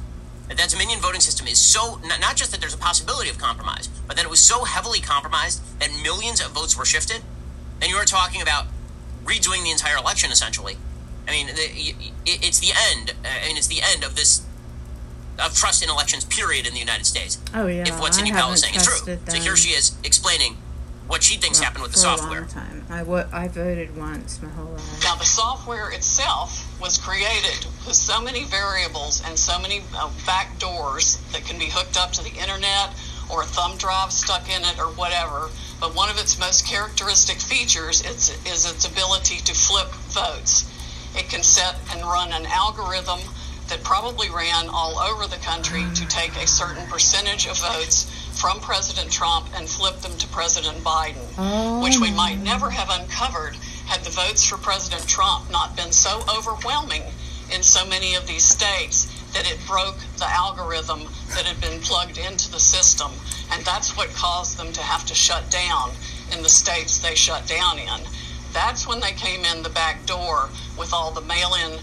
[0.48, 3.90] that that Dominion voting system is so not just that there's a possibility of compromise,
[4.08, 7.24] but that it was so heavily compromised that millions of votes were shifted,
[7.82, 8.68] then you are talking about
[9.26, 10.78] redoing the entire election essentially.
[11.28, 11.48] I mean,
[12.26, 13.14] it's the end.
[13.26, 14.42] I mean, it's the end of this
[15.40, 16.26] of trust in elections.
[16.26, 17.38] Period in the United States.
[17.54, 17.84] Oh yeah.
[17.88, 20.58] If what Sidney Powell is saying is true, so here she is explaining
[21.08, 22.44] what she thinks happened with the software.
[22.46, 22.86] time.
[22.90, 25.04] I, w- I voted once my whole life.
[25.06, 30.60] Now, the software itself was created with so many variables and so many uh, back
[30.60, 32.90] doors that can be hooked up to the internet
[33.32, 35.50] or a thumb drive stuck in it or whatever.
[35.80, 40.68] But one of its most characteristic features is, is its ability to flip votes.
[41.18, 43.20] It can set and run an algorithm
[43.70, 48.06] that probably ran all over the country to take a certain percentage of votes
[48.40, 51.82] from President Trump and flip them to President Biden, oh.
[51.82, 52.44] which we might oh.
[52.44, 53.56] never have uncovered
[53.88, 57.04] had the votes for President Trump not been so overwhelming
[57.54, 61.00] in so many of these states that it broke the algorithm
[61.30, 63.12] that had been plugged into the system.
[63.52, 65.92] And that's what caused them to have to shut down
[66.36, 68.02] in the states they shut down in.
[68.58, 70.50] That's when they came in the back door
[70.80, 71.78] with all the mail in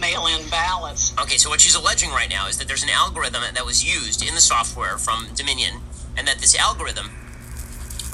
[0.00, 1.12] mail in ballots.
[1.20, 4.26] Okay, so what she's alleging right now is that there's an algorithm that was used
[4.26, 5.82] in the software from Dominion
[6.16, 7.10] and that this algorithm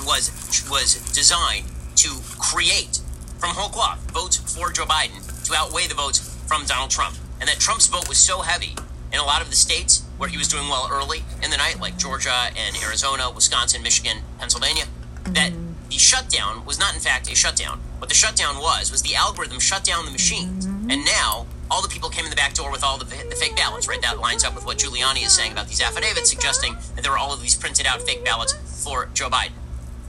[0.04, 0.32] was
[0.68, 1.66] was designed
[2.02, 2.98] to create
[3.38, 7.48] from whole cloth votes for Joe Biden to outweigh the votes from Donald Trump, and
[7.48, 8.74] that Trump's vote was so heavy
[9.12, 11.78] in a lot of the states where he was doing well early in the night,
[11.78, 14.86] like Georgia and Arizona, Wisconsin, Michigan, Pennsylvania,
[15.26, 15.52] that
[15.91, 17.80] the shutdown was not in fact a shutdown.
[17.99, 21.88] What the shutdown was was the algorithm shut down the machines, and now all the
[21.88, 24.01] people came in the back door with all the, the, fake ballots, right?
[24.03, 27.18] That lines up with what Giuliani is saying about these affidavits, suggesting that there were
[27.18, 29.53] all of these printed out fake ballots for Joe Biden,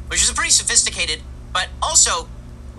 [0.07, 1.21] which is a pretty sophisticated,
[1.53, 2.27] but also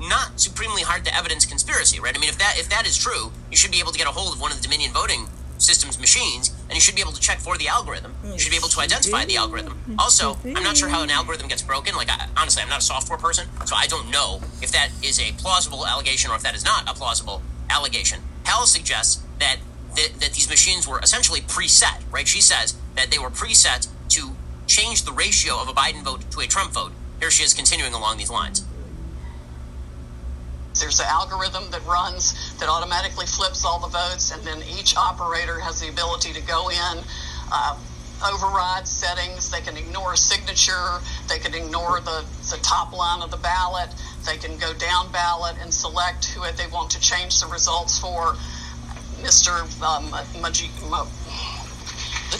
[0.00, 2.16] not supremely hard to evidence conspiracy, right?
[2.16, 4.10] I mean, if that if that is true, you should be able to get a
[4.10, 5.28] hold of one of the Dominion voting
[5.62, 8.14] systems machines, and you should be able to check for the algorithm.
[8.24, 9.78] You should be able to identify the algorithm.
[9.98, 11.94] Also, I'm not sure how an algorithm gets broken.
[11.94, 15.20] Like, I, honestly, I'm not a software person, so I don't know if that is
[15.20, 18.20] a plausible allegation or if that is not a plausible allegation.
[18.44, 19.56] Hal suggests that,
[19.96, 22.26] that, that these machines were essentially preset, right?
[22.26, 24.32] She says that they were preset to
[24.66, 26.92] change the ratio of a Biden vote to a Trump vote.
[27.20, 28.64] Here she is continuing along these lines.
[30.80, 35.60] There's an algorithm that runs that automatically flips all the votes, and then each operator
[35.60, 37.04] has the ability to go in,
[37.52, 37.76] uh,
[38.32, 39.50] override settings.
[39.50, 41.00] They can ignore a signature.
[41.28, 43.90] They can ignore the, the top line of the ballot.
[44.26, 48.36] They can go down ballot and select who they want to change the results for.
[49.22, 49.62] Mr.
[49.82, 50.10] Um,
[50.42, 51.06] Maji, the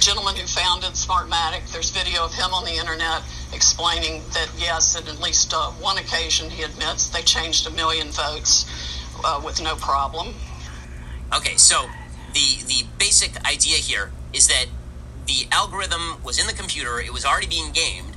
[0.03, 3.23] gentleman who founded Smartmatic, there's video of him on the internet
[3.53, 8.09] explaining that yes, at at least uh, one occasion he admits they changed a million
[8.11, 8.67] votes
[9.25, 10.35] uh, with no problem.
[11.33, 11.87] Okay, so
[12.35, 14.67] the the basic idea here is that
[15.27, 18.17] the algorithm was in the computer; it was already being gamed.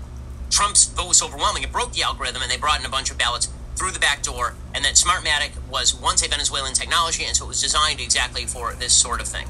[0.49, 3.19] Trump's vote was overwhelming; it broke the algorithm, and they brought in a bunch of
[3.19, 4.55] ballots through the back door.
[4.73, 8.73] And that Smartmatic was once a Venezuelan technology, and so it was designed exactly for
[8.73, 9.47] this sort of thing.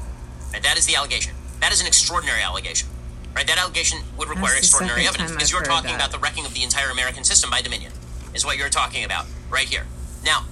[0.52, 0.62] Right?
[0.62, 1.32] That is the allegation.
[1.66, 2.88] That is an extraordinary allegation.
[3.34, 3.44] Right?
[3.44, 5.96] That allegation would require extraordinary evidence because you're talking that.
[5.96, 7.90] about the wrecking of the entire American system by Dominion,
[8.34, 9.84] is what you're talking about right here.
[10.24, 10.42] Now,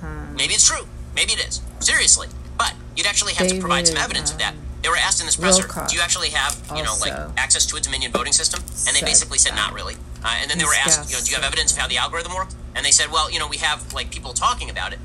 [0.00, 0.34] hmm.
[0.34, 0.88] maybe it's true.
[1.14, 1.62] Maybe it is.
[1.78, 2.26] Seriously.
[2.58, 4.54] But you'd actually have David, to provide some evidence um, of that.
[4.82, 7.76] They were asked in this presser, do you actually have, you know, like access to
[7.76, 8.60] a Dominion voting system?
[8.88, 9.94] And they basically said, not really.
[10.24, 11.98] Uh, and then they were asked, you know, do you have evidence of how the
[11.98, 12.56] algorithm worked?
[12.74, 14.98] And they said, well, you know, we have like people talking about it.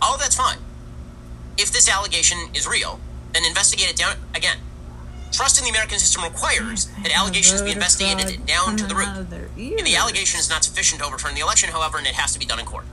[0.00, 0.58] All of that's fine.
[1.58, 3.00] If this allegation is real,
[3.32, 4.58] then investigate it down again.
[5.30, 9.08] Trust in the American system requires that allegations be investigated down to the root.
[9.08, 12.38] And the allegation is not sufficient to overturn the election, however, and it has to
[12.38, 12.86] be done in court.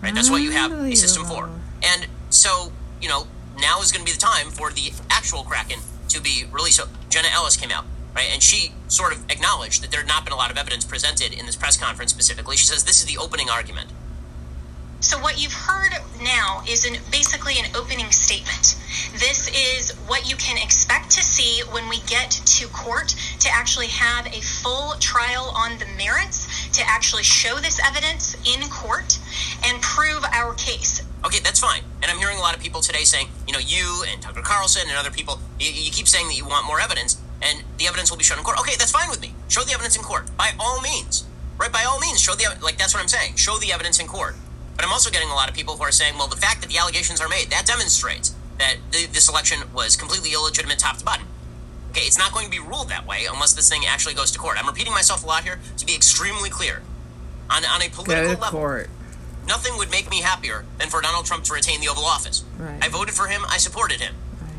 [0.00, 0.14] Right?
[0.14, 1.50] That's what you have a system for.
[1.82, 3.26] And so, you know,
[3.60, 6.76] now is going to be the time for the actual Kraken to be released.
[6.78, 7.84] So Jenna Ellis came out,
[8.14, 10.84] right, and she sort of acknowledged that there had not been a lot of evidence
[10.84, 12.56] presented in this press conference specifically.
[12.56, 13.90] She says this is the opening argument.
[15.02, 15.92] So what you've heard
[16.22, 18.78] now is an, basically an opening statement.
[19.14, 23.88] This is what you can expect to see when we get to court to actually
[23.88, 29.18] have a full trial on the merits, to actually show this evidence in court
[29.64, 31.02] and prove our case.
[31.26, 31.82] Okay, that's fine.
[32.00, 34.82] And I'm hearing a lot of people today saying, you know, you and Tucker Carlson
[34.88, 38.10] and other people, you, you keep saying that you want more evidence and the evidence
[38.10, 38.60] will be shown in court.
[38.60, 39.34] Okay, that's fine with me.
[39.48, 41.24] Show the evidence in court by all means.
[41.58, 41.72] Right?
[41.72, 43.36] By all means, show the like that's what I'm saying.
[43.36, 44.36] Show the evidence in court.
[44.82, 46.68] But I'm also getting a lot of people who are saying, well, the fact that
[46.68, 51.04] the allegations are made, that demonstrates that the, this election was completely illegitimate top to
[51.04, 51.28] bottom.
[51.90, 54.40] Okay, it's not going to be ruled that way unless this thing actually goes to
[54.40, 54.58] court.
[54.58, 56.82] I'm repeating myself a lot here to be extremely clear.
[57.48, 58.90] On, on a political level, court.
[59.46, 62.42] nothing would make me happier than for Donald Trump to retain the Oval Office.
[62.58, 62.84] Right.
[62.84, 64.16] I voted for him, I supported him.
[64.40, 64.50] Right.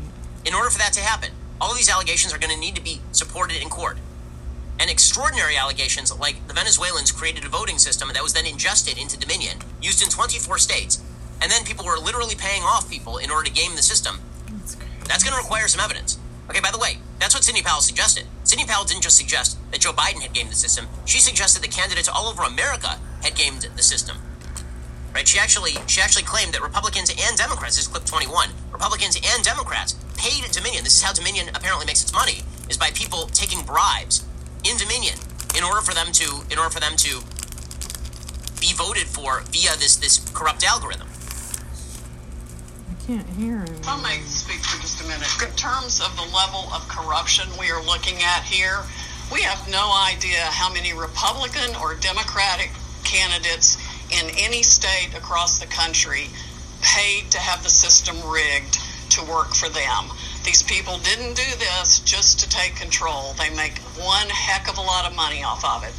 [0.46, 2.82] In order for that to happen, all of these allegations are going to need to
[2.82, 3.98] be supported in court.
[4.78, 9.18] And extraordinary allegations like the Venezuelans created a voting system that was then ingested into
[9.18, 11.02] Dominion, used in 24 states,
[11.40, 14.20] and then people were literally paying off people in order to game the system.
[14.50, 14.76] That's.
[15.06, 16.18] That's going to require some evidence.
[16.50, 18.24] Okay, by the way, that's what Sidney Powell suggested.
[18.44, 20.86] Sidney Powell didn't just suggest that Joe Biden had gamed the system.
[21.06, 24.18] She suggested that candidates all over America had gamed the system.
[25.14, 25.26] Right?
[25.26, 29.44] She actually she actually claimed that Republicans and Democrats, this is clip 21, Republicans and
[29.44, 30.84] Democrats paid Dominion.
[30.84, 34.24] This is how Dominion apparently makes its money, is by people taking bribes
[34.64, 35.18] in Dominion
[35.56, 37.20] in order for them to in order for them to
[38.60, 41.08] be voted for via this this corrupt algorithm.
[42.90, 43.74] I can't hear him.
[43.74, 47.48] If I may speak for just a minute, in terms of the level of corruption
[47.60, 48.80] we are looking at here,
[49.32, 52.70] we have no idea how many Republican or Democratic
[53.04, 53.76] candidates
[54.10, 56.28] in any state across the country
[56.82, 58.78] paid to have the system rigged
[59.14, 60.10] to work for them.
[60.44, 63.34] These people didn't do this just to take control.
[63.38, 65.94] They make one heck of a lot of money off of it.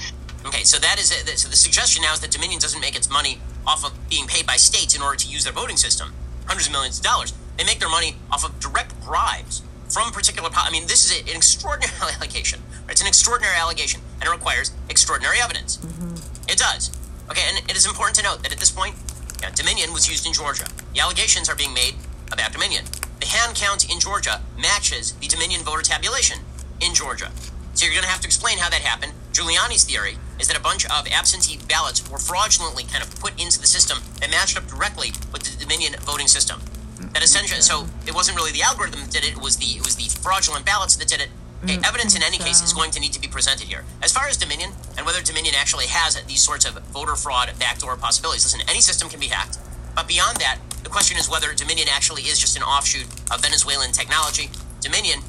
[0.45, 1.27] Okay, so that is it.
[1.39, 4.45] So the suggestion now is that Dominion doesn't make its money off of being paid
[4.45, 6.13] by states in order to use their voting system,
[6.45, 7.33] hundreds of millions of dollars.
[7.57, 10.49] They make their money off of direct bribes from particular.
[10.49, 12.61] Po- I mean, this is an extraordinary allegation.
[12.89, 15.77] It's an extraordinary allegation, and it requires extraordinary evidence.
[15.77, 16.51] Mm-hmm.
[16.51, 16.91] It does.
[17.31, 18.95] Okay, and it is important to note that at this point,
[19.41, 20.65] yeah, Dominion was used in Georgia.
[20.93, 21.95] The allegations are being made
[22.31, 22.85] about Dominion.
[23.25, 26.45] The hand count in Georgia matches the Dominion voter tabulation
[26.79, 27.31] in Georgia.
[27.73, 29.13] So you're going to have to explain how that happened.
[29.33, 33.59] Giuliani's theory is that a bunch of absentee ballots were fraudulently kind of put into
[33.59, 36.61] the system that matched up directly with the Dominion voting system.
[36.61, 37.23] That mm-hmm.
[37.23, 39.95] essentially, so it wasn't really the algorithm that did it; it was the it was
[39.95, 41.29] the fraudulent ballots that did it.
[41.63, 41.83] Okay, mm-hmm.
[41.83, 42.77] evidence in any case is mm-hmm.
[42.77, 43.85] going to need to be presented here.
[44.03, 47.97] As far as Dominion and whether Dominion actually has these sorts of voter fraud backdoor
[47.97, 49.57] possibilities, listen, any system can be hacked.
[49.95, 53.91] But beyond that, the question is whether Dominion actually is just an offshoot of Venezuelan
[53.91, 54.51] technology.
[54.81, 55.19] Dominion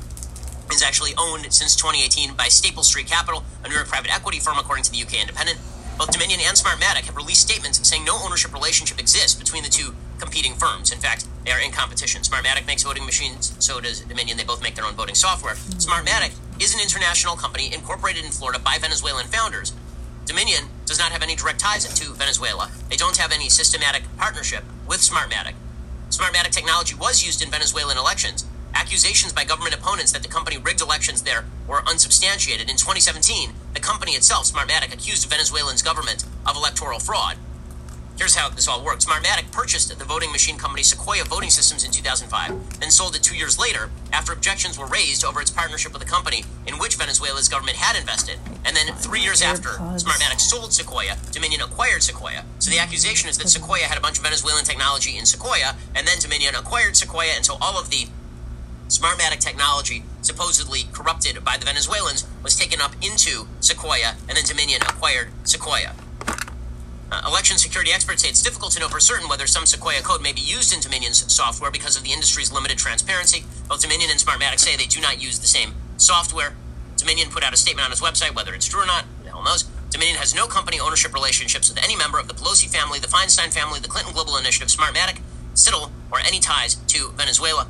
[0.71, 4.59] is actually owned since 2018 by Staple Street Capital, a New York private equity firm,
[4.59, 5.59] according to the UK Independent.
[5.97, 9.97] Both Dominion and Smartmatic have released statements saying no ownership relationship exists between the two
[10.21, 10.93] competing firms.
[10.93, 12.21] In fact, they are in competition.
[12.21, 14.37] Smartmatic makes voting machines, so does Dominion.
[14.37, 15.55] They both make their own voting software.
[15.81, 19.73] Smartmatic is an international company incorporated in Florida by Venezuelan founders.
[20.27, 22.71] Dominion does not have any direct ties to Venezuela.
[22.91, 25.55] They don't have any systematic partnership with Smartmatic.
[26.11, 28.45] Smartmatic technology was used in Venezuelan elections.
[28.75, 32.69] Accusations by government opponents that the company rigged elections there were unsubstantiated.
[32.69, 37.37] In 2017, the company itself, Smartmatic, accused Venezuelan's government of electoral fraud.
[38.19, 39.05] Here's how this all works.
[39.05, 43.37] Smartmatic purchased the voting machine company Sequoia Voting Systems in 2005, then sold it two
[43.37, 47.49] years later after objections were raised over its partnership with a company in which Venezuela's
[47.49, 48.39] government had invested.
[48.65, 52.45] And then three years after Smartmatic sold Sequoia, Dominion acquired Sequoia.
[52.59, 56.07] So the accusation is that Sequoia had a bunch of Venezuelan technology in Sequoia, and
[56.07, 58.09] then Dominion acquired Sequoia, and so all of the
[58.89, 64.83] Smartmatic technology, supposedly corrupted by the Venezuelans, was taken up into Sequoia, and then Dominion
[64.83, 65.95] acquired Sequoia.
[67.11, 70.21] Uh, election security experts say it's difficult to know for certain whether some Sequoia code
[70.23, 73.45] may be used in Dominion's software because of the industry's limited transparency.
[73.67, 76.55] Both Dominion and Smartmatic say they do not use the same software.
[76.97, 79.43] Dominion put out a statement on its website, whether it's true or not, the hell
[79.45, 79.65] knows.
[79.91, 83.53] Dominion has no company ownership relationships with any member of the Pelosi family, the Feinstein
[83.53, 85.21] family, the Clinton Global Initiative, Smartmatic,
[85.55, 87.67] Scytl, or any ties to Venezuela.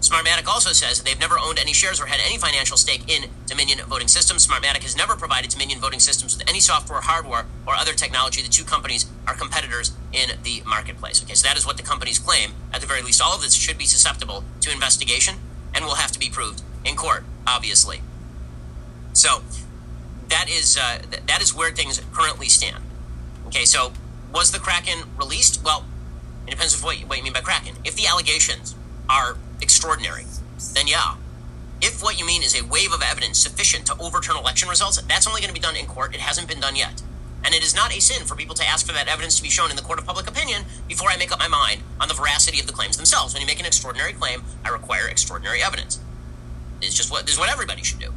[0.00, 3.78] Smartmatic also says they've never owned any shares or had any financial stake in Dominion
[3.88, 4.46] voting systems.
[4.46, 8.42] Smartmatic has never provided Dominion voting systems with any software, hardware, or other technology.
[8.42, 11.22] The two companies are competitors in the marketplace.
[11.22, 12.52] Okay, so that is what the companies claim.
[12.70, 15.36] At the very least, all of this should be susceptible to investigation
[15.74, 18.02] and will have to be proved in court, obviously.
[19.14, 19.42] So
[20.28, 22.82] that is uh, th- that is where things currently stand.
[23.46, 23.92] Okay, so
[24.32, 25.62] was the Kraken released?
[25.64, 25.86] Well,
[26.46, 27.76] it depends on what you, what you mean by Kraken.
[27.84, 28.74] If the allegations
[29.08, 30.24] are extraordinary,
[30.74, 31.14] then yeah.
[31.80, 35.26] If what you mean is a wave of evidence sufficient to overturn election results, that's
[35.26, 36.14] only going to be done in court.
[36.14, 37.02] It hasn't been done yet.
[37.44, 39.50] And it is not a sin for people to ask for that evidence to be
[39.50, 42.14] shown in the court of public opinion before I make up my mind on the
[42.14, 43.34] veracity of the claims themselves.
[43.34, 46.00] When you make an extraordinary claim, I require extraordinary evidence.
[46.80, 48.14] It's just what this is what everybody should do.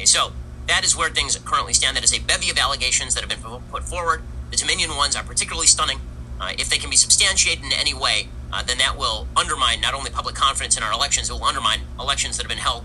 [0.00, 0.32] Okay, so
[0.66, 1.94] that is where things currently stand.
[1.94, 4.22] That is a bevy of allegations that have been put forward.
[4.50, 6.00] The Dominion ones are particularly stunning.
[6.40, 9.92] Uh, if they can be substantiated in any way, uh, then that will undermine not
[9.92, 12.84] only public confidence in our elections, it will undermine elections that have been held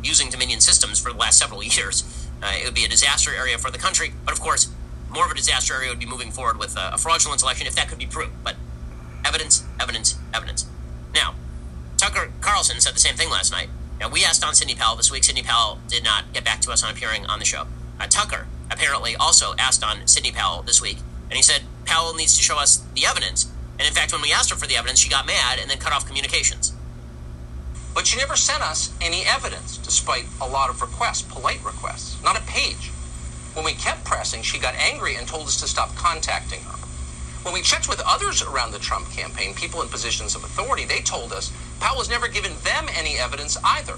[0.00, 2.04] using Dominion systems for the last several years.
[2.40, 4.72] Uh, it would be a disaster area for the country, but of course,
[5.10, 7.74] more of a disaster area would be moving forward with a, a fraudulent election if
[7.74, 8.30] that could be proved.
[8.44, 8.54] But
[9.24, 10.66] evidence, evidence, evidence.
[11.12, 11.34] Now,
[11.96, 13.70] Tucker Carlson said the same thing last night.
[14.00, 15.24] Now, we asked on Sidney Powell this week.
[15.24, 17.66] Sidney Powell did not get back to us on appearing on the show.
[18.00, 20.98] Uh, Tucker apparently also asked on Sidney Powell this week,
[21.30, 23.50] and he said Powell needs to show us the evidence.
[23.78, 25.78] And in fact, when we asked her for the evidence, she got mad and then
[25.78, 26.72] cut off communications.
[27.94, 32.36] But she never sent us any evidence, despite a lot of requests, polite requests, not
[32.36, 32.90] a page.
[33.54, 36.76] When we kept pressing, she got angry and told us to stop contacting her.
[37.44, 41.00] When we checked with others around the Trump campaign, people in positions of authority, they
[41.00, 41.52] told us
[41.84, 43.96] Powell has never given them any evidence either,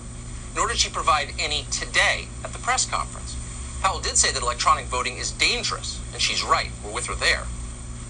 [0.57, 3.37] nor did she provide any today at the press conference.
[3.81, 6.73] Powell did say that electronic voting is dangerous, and she's right.
[6.85, 7.45] We're with her there.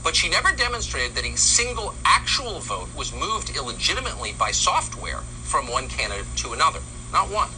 [0.02, 5.68] But she never demonstrated that a single actual vote was moved illegitimately by software from
[5.68, 6.80] one candidate to another.
[7.12, 7.50] Not one.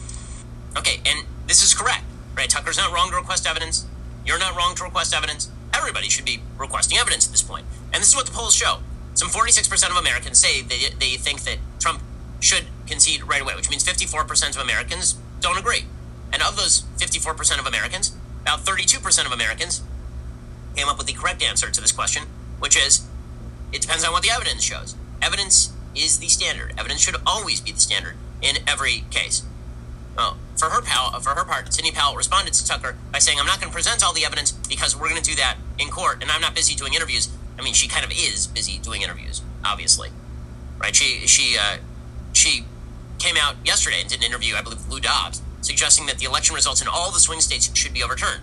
[0.77, 2.03] Okay, and this is correct,
[2.37, 2.51] right?
[2.51, 3.87] Tucker's not wrong to request evidence.
[4.27, 5.53] You're not wrong to request evidence.
[5.73, 7.65] Everybody should be requesting evidence at this point.
[7.93, 8.79] And this is what the polls show.
[9.15, 12.03] Some 46% of Americans say they, they think that Trump
[12.41, 15.85] should concede right away, which means 54% of Americans don't agree.
[16.33, 19.83] And of those 54% of Americans, about 32% of Americans
[20.77, 22.25] came up with the correct answer to this question,
[22.59, 23.07] which is
[23.73, 24.95] it depends on what the evidence shows.
[25.21, 26.73] Evidence is the standard.
[26.79, 29.43] Evidence should always be the standard in every case.
[30.17, 33.47] Well, for her, pal, for her part, Sidney Powell responded to Tucker by saying, I'm
[33.47, 36.23] not going to present all the evidence because we're going to do that in court,
[36.23, 37.29] and I'm not busy doing interviews.
[37.59, 40.11] I mean, she kind of is busy doing interviews, obviously.
[40.79, 40.95] Right?
[40.95, 41.79] She, she, uh,
[42.33, 42.65] she
[43.19, 46.25] came out yesterday and did an interview, I believe, with Lou Dobbs, suggesting that the
[46.27, 48.43] election results in all the swing states should be overturned.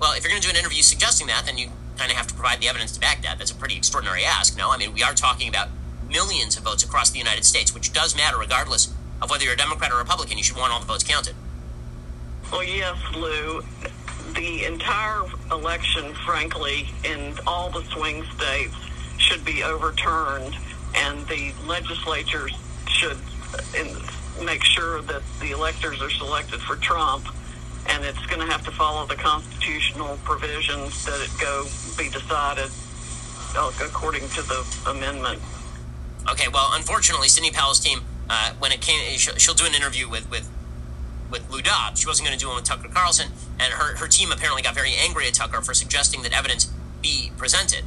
[0.00, 2.26] Well, if you're going to do an interview suggesting that, then you kind of have
[2.26, 3.38] to provide the evidence to back that.
[3.38, 4.56] That's a pretty extraordinary ask.
[4.56, 5.68] No, I mean, we are talking about
[6.08, 9.56] millions of votes across the United States, which does matter regardless of whether you're a
[9.56, 10.36] Democrat or Republican.
[10.36, 11.34] You should want all the votes counted.
[12.52, 13.62] Well, yes, Lou.
[14.34, 18.74] The entire election, frankly, in all the swing states
[19.18, 20.54] should be overturned,
[20.94, 22.52] and the legislatures
[22.96, 23.18] should
[24.44, 27.26] make sure that the electors are selected for Trump,
[27.88, 31.64] and it's going to have to follow the constitutional provisions that it go
[31.96, 32.70] be decided
[33.56, 35.40] uh, according to the amendment.
[36.30, 40.30] Okay, well, unfortunately, Sidney Powell's team, uh, when it came, she'll do an interview with
[40.30, 40.50] with
[41.30, 42.00] with Lou Dobbs.
[42.00, 43.28] She wasn't going to do one with Tucker Carlson,
[43.60, 46.72] and her her team apparently got very angry at Tucker for suggesting that evidence
[47.02, 47.84] be presented.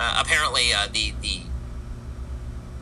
[0.00, 1.42] Uh, apparently, uh, the the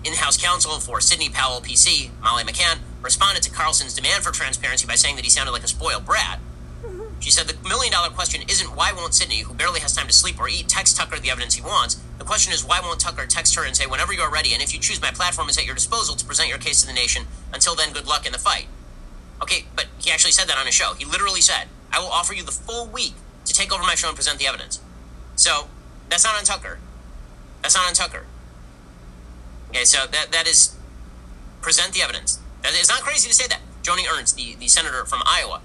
[0.04, 4.94] in-house counsel for Sidney Powell PC, Molly McCann, responded to Carlson's demand for transparency by
[4.94, 6.40] saying that he sounded like a spoiled brat.
[6.82, 7.20] Mm-hmm.
[7.20, 10.12] She said the million dollar question isn't why won't Sidney, who barely has time to
[10.12, 12.00] sleep or eat, text Tucker the evidence he wants.
[12.18, 14.72] The question is why won't Tucker text her and say, whenever you're ready, and if
[14.72, 17.24] you choose, my platform is at your disposal to present your case to the nation.
[17.52, 18.66] Until then, good luck in the fight.
[19.42, 20.94] Okay, but he actually said that on his show.
[20.94, 23.14] He literally said, I will offer you the full week
[23.46, 24.80] to take over my show and present the evidence.
[25.36, 25.68] So
[26.08, 26.78] that's not on Tucker.
[27.62, 28.26] That's not on Tucker.
[29.70, 30.76] Okay, so that that is
[31.60, 32.40] present the evidence.
[32.64, 33.60] Is not crazy to say that.
[33.82, 35.62] Joni Ernst, the, the senator from Iowa,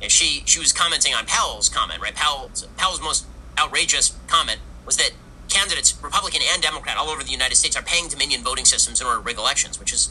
[0.00, 2.14] she she was commenting on Powell's comment, right?
[2.14, 3.26] Powell's Powell's most
[3.58, 5.12] outrageous comment was that
[5.48, 9.06] candidates, Republican and Democrat, all over the United States are paying Dominion voting systems in
[9.06, 10.10] order to rig elections, which is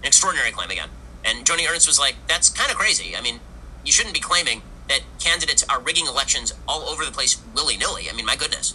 [0.00, 0.88] an extraordinary claim again.
[1.24, 3.16] And Joni Ernst was like, "That's kind of crazy.
[3.16, 3.40] I mean,
[3.84, 8.10] you shouldn't be claiming that candidates are rigging elections all over the place willy nilly.
[8.10, 8.74] I mean, my goodness."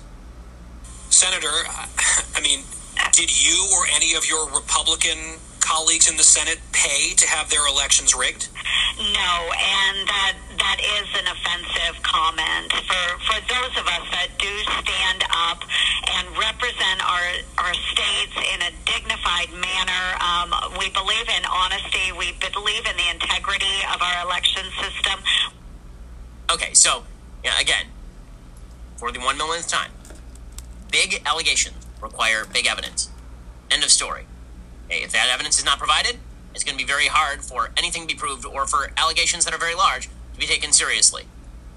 [1.09, 1.51] Senator,
[2.35, 2.63] I mean,
[3.11, 7.65] did you or any of your Republican colleagues in the Senate pay to have their
[7.67, 8.47] elections rigged?
[8.97, 14.53] No, and that that is an offensive comment for for those of us that do
[14.79, 15.63] stand up
[16.15, 17.27] and represent our
[17.57, 20.03] our states in a dignified manner.
[20.23, 22.11] Um, we believe in honesty.
[22.15, 25.19] We believe in the integrity of our election system.
[26.51, 27.03] Okay, so
[27.43, 27.87] yeah, again,
[28.97, 29.91] for the one millionth time,
[30.91, 33.09] big allegations require big evidence.
[33.71, 34.25] End of story.
[34.89, 36.17] If that evidence is not provided,
[36.53, 39.53] it's going to be very hard for anything to be proved or for allegations that
[39.53, 41.23] are very large to be taken seriously.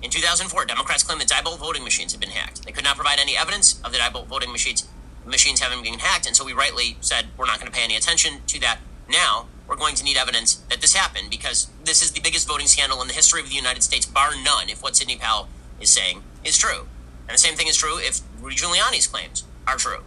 [0.01, 2.64] In 2004, Democrats claimed that Diebold voting machines had been hacked.
[2.64, 4.87] They could not provide any evidence of the Diebold voting machines
[5.27, 7.97] machines having been hacked, and so we rightly said we're not going to pay any
[7.97, 8.79] attention to that.
[9.11, 12.66] Now we're going to need evidence that this happened because this is the biggest voting
[12.66, 14.71] scandal in the history of the United States, bar none.
[14.71, 15.49] If what Sidney Powell
[15.81, 16.87] is saying is true,
[17.27, 20.03] and the same thing is true if Rudy Giuliani's claims are true.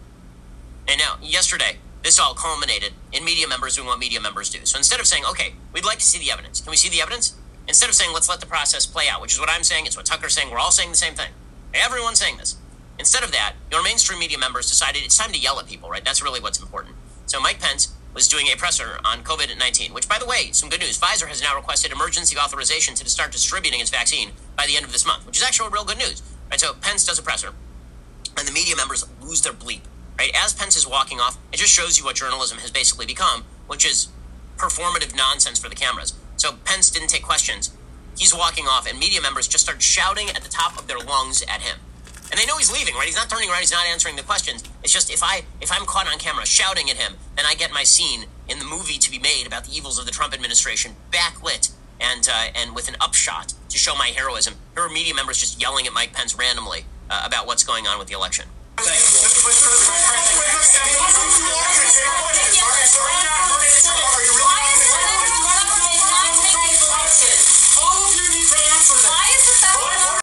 [0.88, 4.66] And now, yesterday, this all culminated in media members doing what media members do.
[4.66, 7.00] So instead of saying, okay, we'd like to see the evidence, can we see the
[7.00, 7.36] evidence?
[7.68, 9.96] Instead of saying, let's let the process play out, which is what I'm saying, it's
[9.96, 11.30] what Tucker's saying, we're all saying the same thing.
[11.72, 12.56] Everyone's saying this.
[12.98, 16.04] Instead of that, your mainstream media members decided it's time to yell at people, right?
[16.04, 16.96] That's really what's important.
[17.26, 20.68] So Mike Pence was doing a presser on COVID 19, which, by the way, some
[20.68, 20.98] good news.
[20.98, 24.92] Pfizer has now requested emergency authorization to start distributing its vaccine by the end of
[24.92, 26.22] this month, which is actually real good news.
[26.50, 26.60] Right?
[26.60, 27.54] So Pence does a presser,
[28.38, 29.80] and the media members lose their bleep
[30.22, 30.30] right?
[30.34, 33.84] As Pence is walking off, it just shows you what journalism has basically become, which
[33.84, 34.08] is
[34.56, 36.14] performative nonsense for the cameras.
[36.36, 37.72] So Pence didn't take questions.
[38.16, 41.42] He's walking off, and media members just start shouting at the top of their lungs
[41.42, 41.78] at him.
[42.30, 43.04] and they know he's leaving, right?
[43.04, 43.60] He's not turning around.
[43.60, 44.64] He's not answering the questions.
[44.82, 47.72] It's just if I if I'm caught on camera shouting at him, then I get
[47.72, 50.96] my scene in the movie to be made about the evils of the Trump administration
[51.10, 54.54] backlit and uh, and with an upshot to show my heroism.
[54.74, 57.98] Here are media members just yelling at Mike Pence randomly uh, about what's going on
[57.98, 58.46] with the election.
[58.78, 60.02] Thank you.